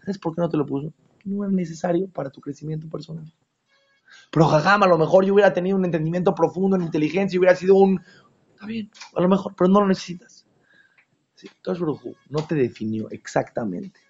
¿Sabes 0.00 0.18
por 0.18 0.34
qué 0.34 0.40
no 0.40 0.48
te 0.48 0.56
lo 0.56 0.64
puso? 0.64 0.92
no 1.24 1.44
es 1.44 1.52
necesario 1.52 2.08
para 2.08 2.30
tu 2.30 2.40
crecimiento 2.40 2.88
personal. 2.88 3.30
Pero 4.30 4.46
jajam, 4.46 4.82
a 4.82 4.86
lo 4.86 4.96
mejor 4.96 5.26
yo 5.26 5.34
hubiera 5.34 5.52
tenido 5.52 5.76
un 5.76 5.84
entendimiento 5.84 6.34
profundo 6.34 6.76
en 6.76 6.82
inteligencia 6.82 7.36
y 7.36 7.38
hubiera 7.38 7.54
sido 7.54 7.74
un... 7.74 8.00
Está 8.54 8.64
bien, 8.64 8.90
a 9.14 9.20
lo 9.20 9.28
mejor, 9.28 9.54
pero 9.54 9.68
no 9.68 9.80
lo 9.80 9.88
necesitas. 9.88 10.46
Sí, 11.34 11.48
no 12.30 12.46
te 12.46 12.54
definió 12.54 13.10
exactamente 13.10 14.00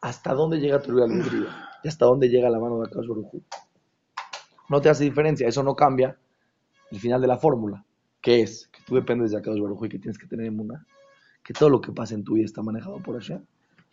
hasta 0.00 0.34
dónde 0.34 0.60
llega 0.60 0.80
tu 0.80 0.94
vida 0.94 1.06
y 1.82 1.88
hasta 1.88 2.04
dónde 2.04 2.28
llega 2.28 2.48
la 2.50 2.60
mano 2.60 2.78
de 2.78 2.86
Akash 2.86 3.06
No 4.74 4.80
te 4.80 4.88
hace 4.88 5.04
diferencia, 5.04 5.46
eso 5.46 5.62
no 5.62 5.76
cambia 5.76 6.18
el 6.90 6.98
final 6.98 7.20
de 7.20 7.28
la 7.28 7.38
fórmula, 7.38 7.84
que 8.20 8.40
es 8.40 8.66
que 8.72 8.82
tú 8.82 8.96
dependes 8.96 9.30
de 9.30 9.36
Akash 9.38 9.56
y 9.56 9.88
que 9.88 10.00
tienes 10.00 10.18
que 10.18 10.26
tener 10.26 10.46
en 10.46 10.68
que 11.44 11.54
todo 11.54 11.68
lo 11.70 11.80
que 11.80 11.92
pasa 11.92 12.14
en 12.14 12.24
tu 12.24 12.34
vida 12.34 12.44
está 12.44 12.60
manejado 12.60 13.00
por 13.00 13.14
allá 13.14 13.40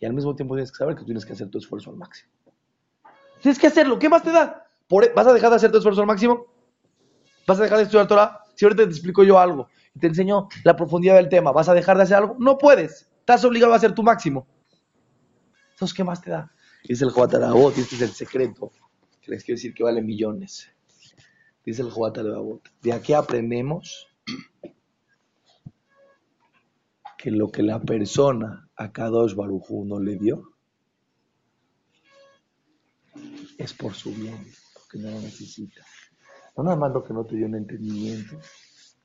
y 0.00 0.06
al 0.06 0.12
mismo 0.12 0.34
tiempo 0.34 0.56
tienes 0.56 0.72
que 0.72 0.78
saber 0.78 0.96
que 0.96 1.04
tienes 1.04 1.24
que 1.24 1.34
hacer 1.34 1.48
tu 1.50 1.58
esfuerzo 1.58 1.90
al 1.90 1.98
máximo. 1.98 2.32
Tienes 3.40 3.60
que 3.60 3.68
hacerlo. 3.68 3.96
¿Qué 3.96 4.08
más 4.08 4.24
te 4.24 4.32
da? 4.32 4.66
E, 4.90 5.12
¿Vas 5.14 5.26
a 5.28 5.32
dejar 5.32 5.50
de 5.50 5.56
hacer 5.56 5.70
tu 5.70 5.78
esfuerzo 5.78 6.00
al 6.00 6.08
máximo? 6.08 6.46
¿Vas 7.46 7.60
a 7.60 7.62
dejar 7.62 7.78
de 7.78 7.84
estudiar 7.84 8.08
Torah? 8.08 8.40
Si 8.56 8.64
ahorita 8.64 8.82
te 8.82 8.90
explico 8.90 9.22
yo 9.22 9.38
algo 9.38 9.68
y 9.94 10.00
te 10.00 10.08
enseño 10.08 10.48
la 10.64 10.74
profundidad 10.74 11.14
del 11.14 11.28
tema, 11.28 11.52
¿vas 11.52 11.68
a 11.68 11.74
dejar 11.74 11.96
de 11.96 12.02
hacer 12.02 12.16
algo? 12.16 12.34
No 12.40 12.58
puedes. 12.58 13.08
Estás 13.20 13.44
obligado 13.44 13.72
a 13.72 13.76
hacer 13.76 13.94
tu 13.94 14.02
máximo. 14.02 14.48
Entonces, 15.74 15.96
¿qué 15.96 16.02
más 16.02 16.20
te 16.20 16.32
da? 16.32 16.50
Dice 16.82 17.04
el 17.04 17.12
Joatarabot, 17.12 17.78
este 17.78 17.94
es 17.94 18.02
el 18.02 18.10
secreto, 18.10 18.72
les 19.30 19.44
quiero 19.44 19.56
decir 19.56 19.74
que 19.74 19.84
vale 19.84 20.02
millones. 20.02 20.68
Dice 21.64 21.82
el 21.82 21.90
Joatarabot. 21.90 22.60
De 22.82 22.92
aquí 22.92 23.12
aprendemos 23.12 24.08
que 27.16 27.30
lo 27.30 27.52
que 27.52 27.62
la 27.62 27.80
persona 27.80 28.68
a 28.74 28.90
Kadosh 28.90 29.34
Barujú 29.34 29.84
no 29.84 30.00
le 30.00 30.16
dio 30.16 30.52
es 33.58 33.72
por 33.74 33.94
su 33.94 34.12
bien, 34.12 34.44
porque 34.74 34.98
no 34.98 35.10
lo 35.12 35.20
necesita. 35.20 35.84
No 36.56 36.64
nada 36.64 36.76
más 36.76 36.92
lo 36.92 37.04
que 37.04 37.14
no 37.14 37.24
te 37.24 37.36
dio 37.36 37.46
en 37.46 37.54
entendimiento, 37.54 38.40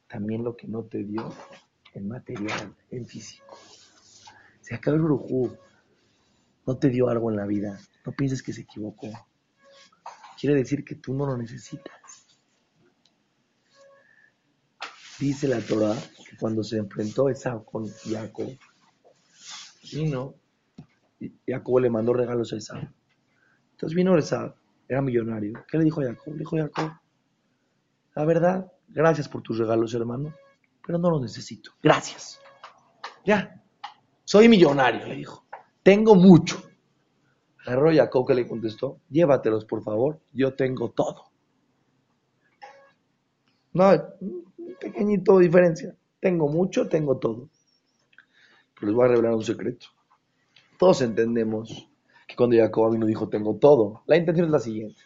también 0.07 0.43
lo 0.43 0.57
que 0.57 0.67
no 0.67 0.83
te 0.83 1.03
dio 1.03 1.31
en 1.93 2.07
material, 2.07 2.75
en 2.89 3.05
físico. 3.05 3.59
Si 4.61 4.73
a 4.73 4.79
Kadosh 4.79 5.01
Barujú 5.01 5.55
no 6.65 6.77
te 6.77 6.89
dio 6.89 7.09
algo 7.09 7.29
en 7.29 7.37
la 7.37 7.45
vida, 7.45 7.79
no 8.03 8.11
pienses 8.13 8.41
que 8.41 8.51
se 8.51 8.61
equivocó. 8.61 9.09
Quiere 10.39 10.55
decir 10.55 10.85
que 10.85 10.95
tú 10.95 11.13
no 11.13 11.25
lo 11.25 11.35
necesitas. 11.37 12.27
Dice 15.19 15.47
la 15.47 15.59
Torah 15.59 15.95
que 16.29 16.37
cuando 16.37 16.63
se 16.63 16.77
enfrentó 16.77 17.27
Esau 17.29 17.65
con 17.65 17.87
Jacob, 17.87 18.55
vino, 19.91 20.35
Jacob 21.47 21.79
le 21.79 21.89
mandó 21.89 22.13
regalos 22.13 22.53
a 22.53 22.57
Esau. 22.57 22.81
Entonces 23.71 23.95
vino 23.95 24.15
Esau, 24.15 24.53
era 24.87 25.01
millonario. 25.01 25.65
¿Qué 25.67 25.79
le 25.79 25.85
dijo 25.85 26.01
a 26.01 26.05
Jacob? 26.05 26.33
Le 26.33 26.39
dijo 26.39 26.57
a 26.57 26.61
Jacob, 26.61 26.91
la 28.15 28.25
verdad, 28.25 28.71
gracias 28.87 29.27
por 29.27 29.41
tus 29.41 29.57
regalos, 29.57 29.93
hermano, 29.95 30.35
pero 30.85 30.99
no 30.99 31.09
los 31.09 31.21
necesito. 31.21 31.71
Gracias. 31.81 32.39
Ya, 33.25 33.63
soy 34.23 34.47
millonario, 34.47 35.07
le 35.07 35.15
dijo. 35.15 35.47
Tengo 35.81 36.13
mucho. 36.15 36.66
Agarró 37.67 37.91
Jacob 37.93 38.25
que 38.25 38.33
le 38.33 38.47
contestó, 38.47 39.01
llévatelos 39.09 39.65
por 39.65 39.83
favor, 39.83 40.21
yo 40.31 40.53
tengo 40.53 40.91
todo. 40.91 41.25
No, 43.73 43.91
pequeñito 44.79 45.37
diferencia. 45.39 45.93
Tengo 46.21 46.47
mucho, 46.47 46.87
tengo 46.87 47.17
todo. 47.17 47.49
Pero 48.73 48.87
les 48.87 48.95
voy 48.95 49.05
a 49.05 49.09
revelar 49.09 49.33
un 49.33 49.43
secreto. 49.43 49.87
Todos 50.79 51.01
entendemos 51.01 51.89
que 52.25 52.37
cuando 52.37 52.55
Jacob 52.55 52.89
vino 52.93 53.05
dijo 53.05 53.27
tengo 53.27 53.57
todo, 53.57 54.01
la 54.05 54.15
intención 54.15 54.45
es 54.45 54.51
la 54.53 54.59
siguiente. 54.59 55.01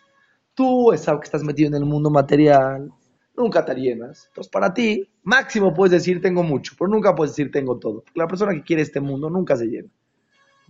Tú, 0.54 0.94
Esau, 0.94 1.20
que 1.20 1.26
estás 1.26 1.44
metido 1.44 1.68
en 1.68 1.76
el 1.76 1.86
mundo 1.86 2.12
material, 2.12 2.92
nunca 3.36 3.66
te 3.66 3.74
llenas. 3.74 4.28
Entonces, 4.28 4.52
para 4.52 4.72
ti, 4.72 5.10
máximo 5.24 5.74
puedes 5.74 5.94
decir 5.94 6.22
tengo 6.22 6.44
mucho, 6.44 6.76
pero 6.78 6.92
nunca 6.92 7.16
puedes 7.16 7.32
decir 7.32 7.52
tengo 7.52 7.80
todo. 7.80 8.04
la 8.14 8.28
persona 8.28 8.54
que 8.54 8.62
quiere 8.62 8.84
este 8.84 9.00
mundo 9.00 9.32
nunca 9.32 9.56
se 9.56 9.66
llena. 9.66 9.90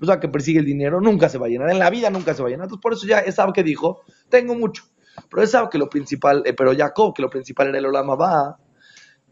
Persona 0.02 0.20
que 0.20 0.30
persigue 0.30 0.60
el 0.60 0.66
dinero 0.66 1.00
nunca 1.00 1.30
se 1.30 1.38
va 1.38 1.46
a 1.46 1.50
llenar. 1.50 1.70
En 1.70 1.78
la 1.78 1.92
vida 1.92 2.10
nunca 2.10 2.34
se 2.34 2.42
va 2.42 2.48
a 2.48 2.50
llenar. 2.50 2.66
Entonces, 2.66 2.82
por 2.82 2.94
eso 2.94 3.06
ya 3.06 3.20
Esau 3.20 3.54
que 3.54 3.62
dijo, 3.62 4.02
tengo 4.30 4.56
mucho. 4.56 4.86
Pero 5.30 5.44
Esau 5.44 5.70
que 5.70 5.78
lo 5.78 5.88
principal, 5.88 6.42
eh, 6.44 6.54
pero 6.54 6.76
Jacob 6.76 7.14
que 7.14 7.22
lo 7.22 7.30
principal 7.30 7.68
era 7.68 7.78
el 7.78 7.86
Olama 7.86 8.16
va, 8.16 8.60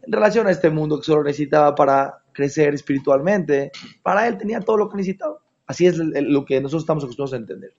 en 0.00 0.12
relación 0.12 0.46
a 0.46 0.52
este 0.52 0.70
mundo 0.70 1.00
que 1.00 1.06
solo 1.06 1.24
necesitaba 1.24 1.74
para 1.74 2.22
crecer 2.32 2.72
espiritualmente, 2.72 3.72
para 4.00 4.28
él 4.28 4.38
tenía 4.38 4.60
todo 4.60 4.76
lo 4.76 4.88
que 4.88 4.98
necesitaba. 4.98 5.40
Así 5.66 5.86
es 5.86 5.96
lo 5.96 6.44
que 6.44 6.60
nosotros 6.60 6.84
estamos 6.84 7.02
acostumbrados 7.02 7.32
a 7.32 7.38
entender. 7.38 7.76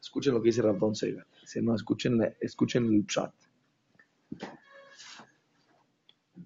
Escuchen 0.00 0.32
lo 0.32 0.40
que 0.40 0.50
dice 0.50 0.62
Rabdon 0.62 0.94
Seiga. 0.94 1.26
Dice, 1.40 1.60
no, 1.60 1.74
escuchen, 1.74 2.32
escuchen 2.40 2.84
el 2.86 3.06
chat. 3.08 3.34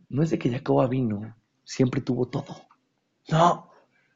No 0.09 0.23
es 0.23 0.31
de 0.31 0.38
que 0.38 0.51
Jacob 0.51 0.88
vino, 0.88 1.37
siempre 1.62 2.01
tuvo 2.01 2.29
todo. 2.29 2.57
No, 3.29 3.70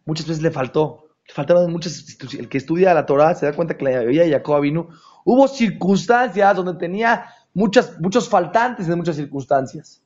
muchas 0.06 0.26
veces 0.26 0.42
le 0.42 0.50
faltó. 0.50 1.07
Faltaron 1.28 1.70
muchas 1.70 2.16
El 2.38 2.48
que 2.48 2.58
estudia 2.58 2.94
la 2.94 3.06
Torah 3.06 3.34
se 3.34 3.46
da 3.46 3.52
cuenta 3.52 3.76
que 3.76 3.84
la 3.84 4.00
vida 4.00 4.24
de 4.24 4.30
Jacob 4.30 4.60
vino. 4.60 4.88
Hubo 5.24 5.46
circunstancias 5.46 6.56
donde 6.56 6.74
tenía 6.74 7.26
muchas, 7.52 8.00
muchos 8.00 8.28
faltantes 8.28 8.88
en 8.88 8.96
muchas 8.96 9.16
circunstancias. 9.16 10.02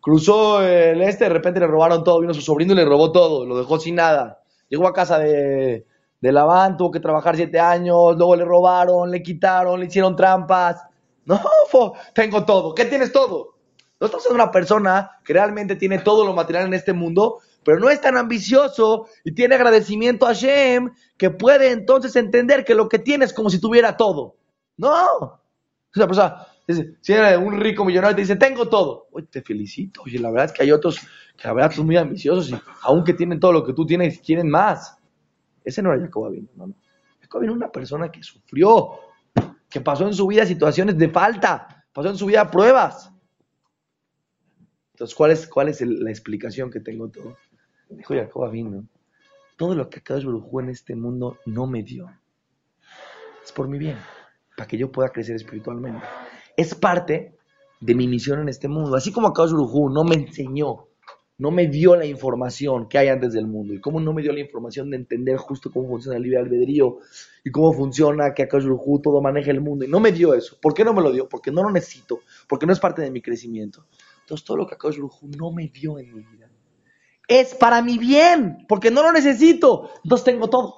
Cruzó 0.00 0.62
el 0.62 1.00
este, 1.02 1.24
de 1.24 1.30
repente 1.30 1.60
le 1.60 1.66
robaron 1.66 2.04
todo, 2.04 2.20
vino 2.20 2.34
su 2.34 2.40
sobrino 2.40 2.72
y 2.72 2.76
le 2.76 2.84
robó 2.84 3.12
todo, 3.12 3.46
lo 3.46 3.56
dejó 3.56 3.78
sin 3.78 3.94
nada. 3.94 4.42
Llegó 4.68 4.88
a 4.88 4.92
casa 4.92 5.18
de, 5.18 5.86
de 6.20 6.32
Labán, 6.32 6.76
tuvo 6.76 6.90
que 6.90 7.00
trabajar 7.00 7.36
siete 7.36 7.60
años, 7.60 8.16
luego 8.16 8.34
le 8.34 8.44
robaron, 8.44 9.10
le 9.10 9.22
quitaron, 9.22 9.78
le 9.78 9.86
hicieron 9.86 10.16
trampas. 10.16 10.82
No, 11.24 11.40
tengo 12.14 12.44
todo. 12.44 12.74
¿Qué 12.74 12.84
tienes 12.86 13.12
todo? 13.12 13.54
No 14.00 14.06
estás 14.06 14.22
siendo 14.22 14.42
una 14.42 14.50
persona 14.50 15.12
que 15.24 15.32
realmente 15.32 15.76
tiene 15.76 15.98
todo 16.00 16.26
lo 16.26 16.34
material 16.34 16.66
en 16.66 16.74
este 16.74 16.92
mundo, 16.92 17.38
pero 17.64 17.78
no 17.78 17.90
es 17.90 18.00
tan 18.00 18.16
ambicioso 18.16 19.06
y 19.24 19.32
tiene 19.32 19.54
agradecimiento 19.54 20.26
a 20.26 20.32
Shem 20.32 20.92
que 21.16 21.30
puede 21.30 21.70
entonces 21.72 22.14
entender 22.16 22.64
que 22.64 22.74
lo 22.74 22.88
que 22.88 22.98
tiene 22.98 23.24
es 23.24 23.32
como 23.32 23.50
si 23.50 23.60
tuviera 23.60 23.96
todo. 23.96 24.36
No. 24.76 25.40
Esa 25.94 26.06
persona, 26.06 26.46
si 27.00 27.12
eres 27.12 27.38
un 27.38 27.60
rico 27.60 27.84
millonario 27.84 28.16
te 28.16 28.22
dice, 28.22 28.36
tengo 28.36 28.68
todo. 28.68 29.08
Oye, 29.12 29.26
te 29.30 29.42
felicito. 29.42 30.02
Oye, 30.02 30.18
la 30.18 30.30
verdad 30.30 30.46
es 30.46 30.52
que 30.52 30.62
hay 30.62 30.72
otros 30.72 30.98
que 31.36 31.48
la 31.48 31.54
verdad 31.54 31.72
son 31.72 31.86
muy 31.86 31.96
ambiciosos 31.96 32.50
y 32.50 32.54
aunque 32.82 33.14
tienen 33.14 33.40
todo 33.40 33.52
lo 33.52 33.64
que 33.64 33.72
tú 33.72 33.86
tienes, 33.86 34.20
quieren 34.20 34.48
más. 34.48 34.98
Ese 35.64 35.82
no 35.82 35.92
era 35.92 36.02
Jacob 36.02 36.26
Abino, 36.26 36.48
no, 36.56 36.66
no. 36.68 36.74
Jacob 37.20 37.38
Abino 37.38 37.54
una 37.54 37.70
persona 37.70 38.10
que 38.10 38.22
sufrió, 38.22 38.90
que 39.68 39.80
pasó 39.80 40.06
en 40.06 40.14
su 40.14 40.26
vida 40.26 40.46
situaciones 40.46 40.98
de 40.98 41.08
falta, 41.08 41.86
pasó 41.92 42.10
en 42.10 42.16
su 42.16 42.26
vida 42.26 42.50
pruebas. 42.50 43.10
Entonces, 44.92 45.16
¿cuál 45.16 45.32
es, 45.32 45.48
cuál 45.48 45.68
es 45.68 45.80
la 45.80 46.10
explicación 46.10 46.70
que 46.70 46.78
tengo 46.78 47.08
todo? 47.08 47.36
Dijo 47.88 48.14
Jacob 48.14 48.44
Abino, 48.44 48.86
todo 49.56 49.74
lo 49.74 49.88
que 49.88 50.00
Akadosh 50.00 50.24
Baruj 50.24 50.60
en 50.60 50.70
este 50.70 50.96
mundo 50.96 51.38
no 51.46 51.66
me 51.66 51.82
dio. 51.82 52.10
Es 53.44 53.52
por 53.52 53.68
mi 53.68 53.78
bien, 53.78 53.98
para 54.56 54.66
que 54.66 54.78
yo 54.78 54.90
pueda 54.90 55.10
crecer 55.10 55.36
espiritualmente 55.36 56.04
es 56.56 56.74
parte 56.74 57.36
de 57.80 57.94
mi 57.94 58.08
misión 58.08 58.40
en 58.40 58.48
este 58.48 58.68
mundo. 58.68 58.96
Así 58.96 59.12
como 59.12 59.28
Akadosh 59.28 59.52
Baruj 59.52 59.92
no 59.92 60.04
me 60.04 60.14
enseñó, 60.14 60.86
no 61.36 61.50
me 61.50 61.66
dio 61.66 61.96
la 61.96 62.06
información 62.06 62.88
que 62.88 62.98
hay 62.98 63.08
antes 63.08 63.32
del 63.32 63.46
mundo, 63.46 63.74
y 63.74 63.80
cómo 63.80 64.00
no 64.00 64.12
me 64.12 64.22
dio 64.22 64.32
la 64.32 64.40
información 64.40 64.90
de 64.90 64.96
entender 64.96 65.36
justo 65.36 65.70
cómo 65.72 65.88
funciona 65.88 66.16
el 66.16 66.22
libre 66.22 66.38
albedrío, 66.38 66.98
y 67.44 67.50
cómo 67.50 67.72
funciona 67.72 68.32
que 68.34 68.44
Akadosh 68.44 68.64
Baruj 68.66 69.02
todo 69.02 69.20
maneja 69.20 69.50
el 69.50 69.60
mundo, 69.60 69.84
y 69.84 69.88
no 69.88 70.00
me 70.00 70.12
dio 70.12 70.34
eso. 70.34 70.56
¿Por 70.60 70.74
qué 70.74 70.84
no 70.84 70.94
me 70.94 71.02
lo 71.02 71.12
dio? 71.12 71.28
Porque 71.28 71.50
no 71.50 71.62
lo 71.62 71.70
necesito, 71.70 72.20
porque 72.48 72.66
no 72.66 72.72
es 72.72 72.80
parte 72.80 73.02
de 73.02 73.10
mi 73.10 73.20
crecimiento. 73.20 73.86
Entonces 74.20 74.44
todo 74.46 74.56
lo 74.58 74.66
que 74.66 74.74
Akadosh 74.74 74.96
Baruj 74.96 75.22
no 75.36 75.52
me 75.52 75.68
dio 75.68 75.98
en 75.98 76.14
mi 76.14 76.22
vida 76.22 76.48
es 77.28 77.54
para 77.54 77.82
mi 77.82 77.98
bien, 77.98 78.64
porque 78.68 78.90
no 78.90 79.02
lo 79.02 79.12
necesito. 79.12 79.90
Entonces 80.02 80.24
tengo 80.24 80.48
todo. 80.48 80.76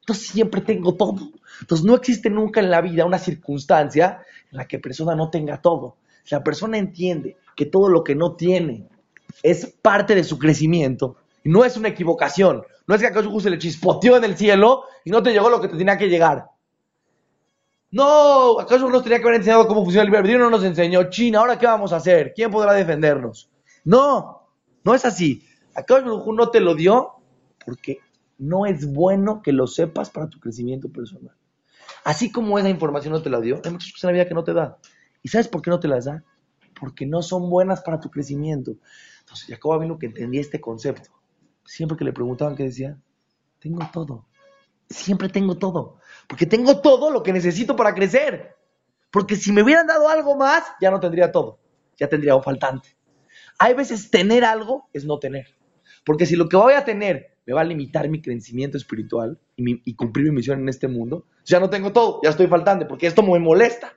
Entonces 0.00 0.28
siempre 0.28 0.60
tengo 0.60 0.94
todo. 0.94 1.30
Entonces 1.60 1.84
no 1.84 1.94
existe 1.94 2.30
nunca 2.30 2.60
en 2.60 2.70
la 2.70 2.80
vida 2.80 3.04
una 3.04 3.18
circunstancia 3.18 4.22
la 4.50 4.66
que 4.66 4.78
persona 4.78 5.14
no 5.14 5.30
tenga 5.30 5.60
todo. 5.60 5.96
La 6.30 6.42
persona 6.42 6.78
entiende 6.78 7.36
que 7.56 7.66
todo 7.66 7.88
lo 7.88 8.04
que 8.04 8.14
no 8.14 8.34
tiene 8.34 8.88
es 9.42 9.66
parte 9.66 10.14
de 10.14 10.24
su 10.24 10.38
crecimiento, 10.38 11.16
y 11.42 11.50
no 11.50 11.64
es 11.64 11.76
una 11.76 11.88
equivocación, 11.88 12.62
no 12.86 12.94
es 12.94 13.00
que 13.00 13.06
acaso 13.08 13.40
se 13.40 13.50
le 13.50 13.58
chispoteó 13.58 14.16
en 14.16 14.24
el 14.24 14.36
cielo 14.36 14.84
y 15.04 15.10
no 15.10 15.22
te 15.22 15.32
llegó 15.32 15.50
lo 15.50 15.60
que 15.60 15.68
te 15.68 15.76
tenía 15.76 15.98
que 15.98 16.08
llegar. 16.08 16.46
No, 17.90 18.58
acaso 18.58 18.88
nos 18.88 19.02
tenía 19.02 19.18
que 19.18 19.24
haber 19.24 19.36
enseñado 19.36 19.66
cómo 19.66 19.84
funciona 19.84 20.08
el 20.08 20.24
libre 20.24 20.38
no 20.38 20.50
nos 20.50 20.64
enseñó. 20.64 21.10
China, 21.10 21.40
¿ahora 21.40 21.58
qué 21.58 21.66
vamos 21.66 21.92
a 21.92 21.96
hacer? 21.96 22.32
¿Quién 22.34 22.50
podrá 22.50 22.72
defendernos? 22.72 23.50
No, 23.84 24.48
no 24.82 24.94
es 24.94 25.04
así. 25.04 25.46
Acaso 25.74 26.32
no 26.32 26.50
te 26.50 26.60
lo 26.60 26.74
dio 26.74 27.14
porque 27.64 27.98
no 28.38 28.66
es 28.66 28.92
bueno 28.92 29.42
que 29.42 29.52
lo 29.52 29.66
sepas 29.66 30.10
para 30.10 30.28
tu 30.28 30.40
crecimiento 30.40 30.88
personal. 30.88 31.34
Así 32.04 32.32
como 32.32 32.58
esa 32.58 32.68
información 32.68 33.12
no 33.12 33.22
te 33.22 33.30
la 33.30 33.40
dio, 33.40 33.60
hay 33.64 33.70
muchas 33.70 33.92
cosas 33.92 34.04
en 34.04 34.08
la 34.08 34.12
vida 34.14 34.28
que 34.28 34.34
no 34.34 34.44
te 34.44 34.52
da. 34.52 34.78
¿Y 35.22 35.28
sabes 35.28 35.48
por 35.48 35.62
qué 35.62 35.70
no 35.70 35.78
te 35.78 35.88
las 35.88 36.06
da? 36.06 36.24
Porque 36.78 37.06
no 37.06 37.22
son 37.22 37.48
buenas 37.48 37.82
para 37.82 38.00
tu 38.00 38.10
crecimiento. 38.10 38.76
Entonces, 39.20 39.46
Jacob 39.46 39.80
vino 39.80 39.98
que 39.98 40.06
entendía 40.06 40.40
este 40.40 40.60
concepto. 40.60 41.10
Siempre 41.64 41.96
que 41.96 42.04
le 42.04 42.12
preguntaban, 42.12 42.56
¿qué 42.56 42.64
decía? 42.64 42.98
Tengo 43.60 43.88
todo. 43.92 44.26
Siempre 44.90 45.28
tengo 45.28 45.56
todo. 45.56 45.98
Porque 46.26 46.46
tengo 46.46 46.80
todo 46.80 47.10
lo 47.10 47.22
que 47.22 47.32
necesito 47.32 47.76
para 47.76 47.94
crecer. 47.94 48.56
Porque 49.12 49.36
si 49.36 49.52
me 49.52 49.62
hubieran 49.62 49.86
dado 49.86 50.08
algo 50.08 50.36
más, 50.36 50.64
ya 50.80 50.90
no 50.90 50.98
tendría 50.98 51.30
todo. 51.30 51.60
Ya 51.96 52.08
tendría 52.08 52.34
un 52.34 52.42
faltante. 52.42 52.96
Hay 53.58 53.74
veces 53.74 54.10
tener 54.10 54.44
algo 54.44 54.88
es 54.92 55.04
no 55.04 55.20
tener. 55.20 55.54
Porque 56.04 56.26
si 56.26 56.36
lo 56.36 56.48
que 56.48 56.56
voy 56.56 56.74
a 56.74 56.84
tener 56.84 57.38
me 57.46 57.54
va 57.54 57.62
a 57.62 57.64
limitar 57.64 58.08
mi 58.08 58.20
crecimiento 58.20 58.76
espiritual 58.76 59.38
y, 59.56 59.94
cumplir 59.94 60.26
mi 60.26 60.36
misión 60.36 60.60
en 60.60 60.68
este 60.68 60.88
mundo, 60.88 61.26
ya 61.44 61.60
no 61.60 61.70
tengo 61.70 61.92
todo, 61.92 62.20
ya 62.22 62.30
estoy 62.30 62.46
faltante, 62.46 62.86
porque 62.86 63.06
esto 63.06 63.22
me 63.22 63.38
molesta. 63.38 63.96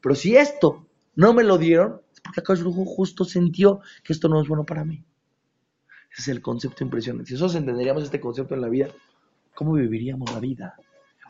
Pero 0.00 0.14
si 0.14 0.36
esto 0.36 0.86
no 1.14 1.32
me 1.32 1.44
lo 1.44 1.58
dieron, 1.58 2.00
es 2.12 2.20
porque 2.20 2.40
acá 2.40 2.54
justo 2.56 3.24
sintió 3.24 3.80
que 4.02 4.12
esto 4.12 4.28
no 4.28 4.40
es 4.40 4.48
bueno 4.48 4.64
para 4.64 4.84
mí. 4.84 5.04
Ese 6.12 6.22
es 6.22 6.28
el 6.28 6.42
concepto 6.42 6.82
impresionante. 6.82 7.28
Si 7.28 7.34
nosotros 7.34 7.56
entenderíamos 7.56 8.02
este 8.02 8.20
concepto 8.20 8.54
en 8.54 8.60
la 8.62 8.68
vida, 8.68 8.88
¿cómo 9.54 9.74
viviríamos 9.74 10.32
la 10.32 10.40
vida? 10.40 10.74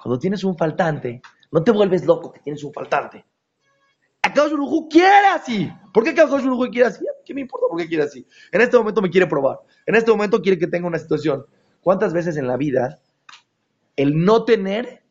Cuando 0.03 0.19
tienes 0.19 0.45
un 0.45 0.57
faltante, 0.57 1.21
no 1.51 1.63
te 1.63 1.71
vuelves 1.71 2.07
loco 2.07 2.33
que 2.33 2.41
tienes 2.41 2.65
un 2.65 2.73
faltante. 2.73 3.27
Baruj 4.35 4.89
quiere 4.89 5.27
así. 5.35 5.71
¿Por 5.93 6.05
qué 6.05 6.13
Baruj 6.13 6.71
quiere 6.71 6.87
así? 6.87 7.05
¿Qué 7.31 7.35
me 7.35 7.43
importa 7.43 7.69
por 7.69 7.79
qué 7.79 7.87
quiere 7.87 8.03
así? 8.03 8.27
En 8.51 8.61
este 8.61 8.77
momento 8.77 9.01
me 9.01 9.09
quiere 9.09 9.29
probar. 9.29 9.61
En 9.87 9.95
este 9.95 10.11
momento 10.11 10.43
quiere 10.43 10.59
que 10.59 10.67
tenga 10.67 10.89
una 10.89 10.99
situación. 10.99 11.47
¿Cuántas 11.81 12.13
veces 12.13 12.37
en 12.37 12.49
la 12.49 12.57
vida 12.57 12.99
el 13.95 14.25
no 14.25 14.45
tener 14.45 15.05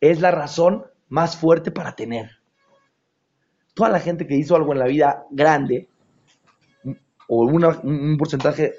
es 0.00 0.22
la 0.22 0.30
razón 0.30 0.86
más 1.10 1.36
fuerte 1.36 1.70
para 1.70 1.94
tener? 1.94 2.30
Toda 3.74 3.90
la 3.90 4.00
gente 4.00 4.26
que 4.26 4.36
hizo 4.36 4.56
algo 4.56 4.72
en 4.72 4.78
la 4.78 4.86
vida 4.86 5.26
grande, 5.30 5.90
o 7.28 7.44
un 7.44 8.16
porcentaje 8.16 8.72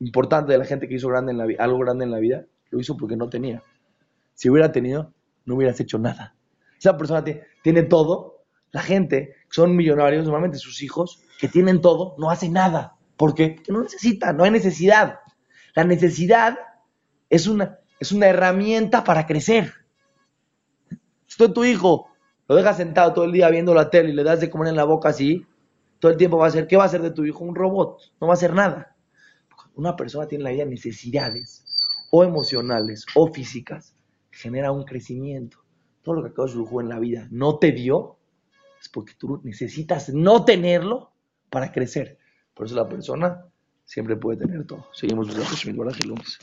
importante 0.00 0.52
de 0.52 0.58
la 0.58 0.64
gente 0.64 0.88
que 0.88 0.94
hizo 0.94 1.08
grande 1.08 1.32
en 1.32 1.36
la, 1.36 1.46
algo 1.58 1.80
grande 1.80 2.06
en 2.06 2.12
la 2.12 2.18
vida, 2.18 2.46
lo 2.70 2.80
hizo 2.80 2.96
porque 2.96 3.14
no 3.14 3.28
tenía. 3.28 3.62
Si 4.32 4.48
hubiera 4.48 4.72
tenido, 4.72 5.12
no 5.44 5.56
hubieras 5.56 5.78
hecho 5.80 5.98
nada. 5.98 6.34
Esa 6.78 6.96
persona 6.96 7.22
tiene 7.62 7.82
todo 7.82 8.41
la 8.72 8.82
gente, 8.82 9.36
son 9.50 9.76
millonarios, 9.76 10.24
normalmente 10.24 10.58
sus 10.58 10.82
hijos, 10.82 11.22
que 11.38 11.48
tienen 11.48 11.80
todo, 11.80 12.14
no 12.18 12.30
hacen 12.30 12.52
nada. 12.52 12.96
¿Por 13.16 13.34
qué? 13.34 13.54
Porque 13.56 13.72
no 13.72 13.82
necesitan, 13.82 14.36
no 14.36 14.44
hay 14.44 14.50
necesidad. 14.50 15.20
La 15.74 15.84
necesidad 15.84 16.58
es 17.28 17.46
una, 17.46 17.78
es 18.00 18.12
una 18.12 18.26
herramienta 18.26 19.04
para 19.04 19.26
crecer. 19.26 19.72
Si 21.26 21.48
tu 21.52 21.64
hijo 21.64 22.08
lo 22.48 22.56
dejas 22.56 22.76
sentado 22.76 23.12
todo 23.12 23.24
el 23.24 23.32
día 23.32 23.48
viendo 23.48 23.74
la 23.74 23.88
tele 23.88 24.10
y 24.10 24.12
le 24.12 24.24
das 24.24 24.40
de 24.40 24.50
comer 24.50 24.68
en 24.68 24.76
la 24.76 24.84
boca 24.84 25.10
así, 25.10 25.46
todo 25.98 26.12
el 26.12 26.18
tiempo 26.18 26.36
va 26.36 26.48
a 26.48 26.50
ser, 26.50 26.66
¿qué 26.66 26.76
va 26.76 26.82
a 26.82 26.86
hacer 26.86 27.00
de 27.00 27.12
tu 27.12 27.24
hijo? 27.24 27.44
Un 27.44 27.54
robot, 27.54 28.00
no 28.20 28.26
va 28.26 28.32
a 28.32 28.34
hacer 28.34 28.54
nada. 28.54 28.96
Una 29.74 29.96
persona 29.96 30.26
tiene 30.26 30.44
la 30.44 30.50
vida 30.50 30.64
necesidades, 30.64 31.64
o 32.10 32.24
emocionales, 32.24 33.06
o 33.14 33.32
físicas, 33.32 33.94
genera 34.30 34.72
un 34.72 34.84
crecimiento. 34.84 35.58
Todo 36.02 36.16
lo 36.16 36.22
que 36.22 36.30
acabas 36.30 36.54
de 36.54 36.60
en 36.80 36.88
la 36.88 36.98
vida 36.98 37.28
no 37.30 37.58
te 37.58 37.72
dio, 37.72 38.18
es 38.82 38.88
porque 38.88 39.14
tú 39.16 39.40
necesitas 39.44 40.08
no 40.08 40.44
tenerlo 40.44 41.12
para 41.48 41.70
crecer. 41.70 42.18
Por 42.52 42.66
eso 42.66 42.74
la 42.74 42.88
persona 42.88 43.46
siempre 43.84 44.16
puede 44.16 44.38
tener 44.38 44.66
todo. 44.66 44.86
Seguimos 44.92 45.28
buscando 45.28 45.90
el 45.90 46.08
lunes. 46.08 46.38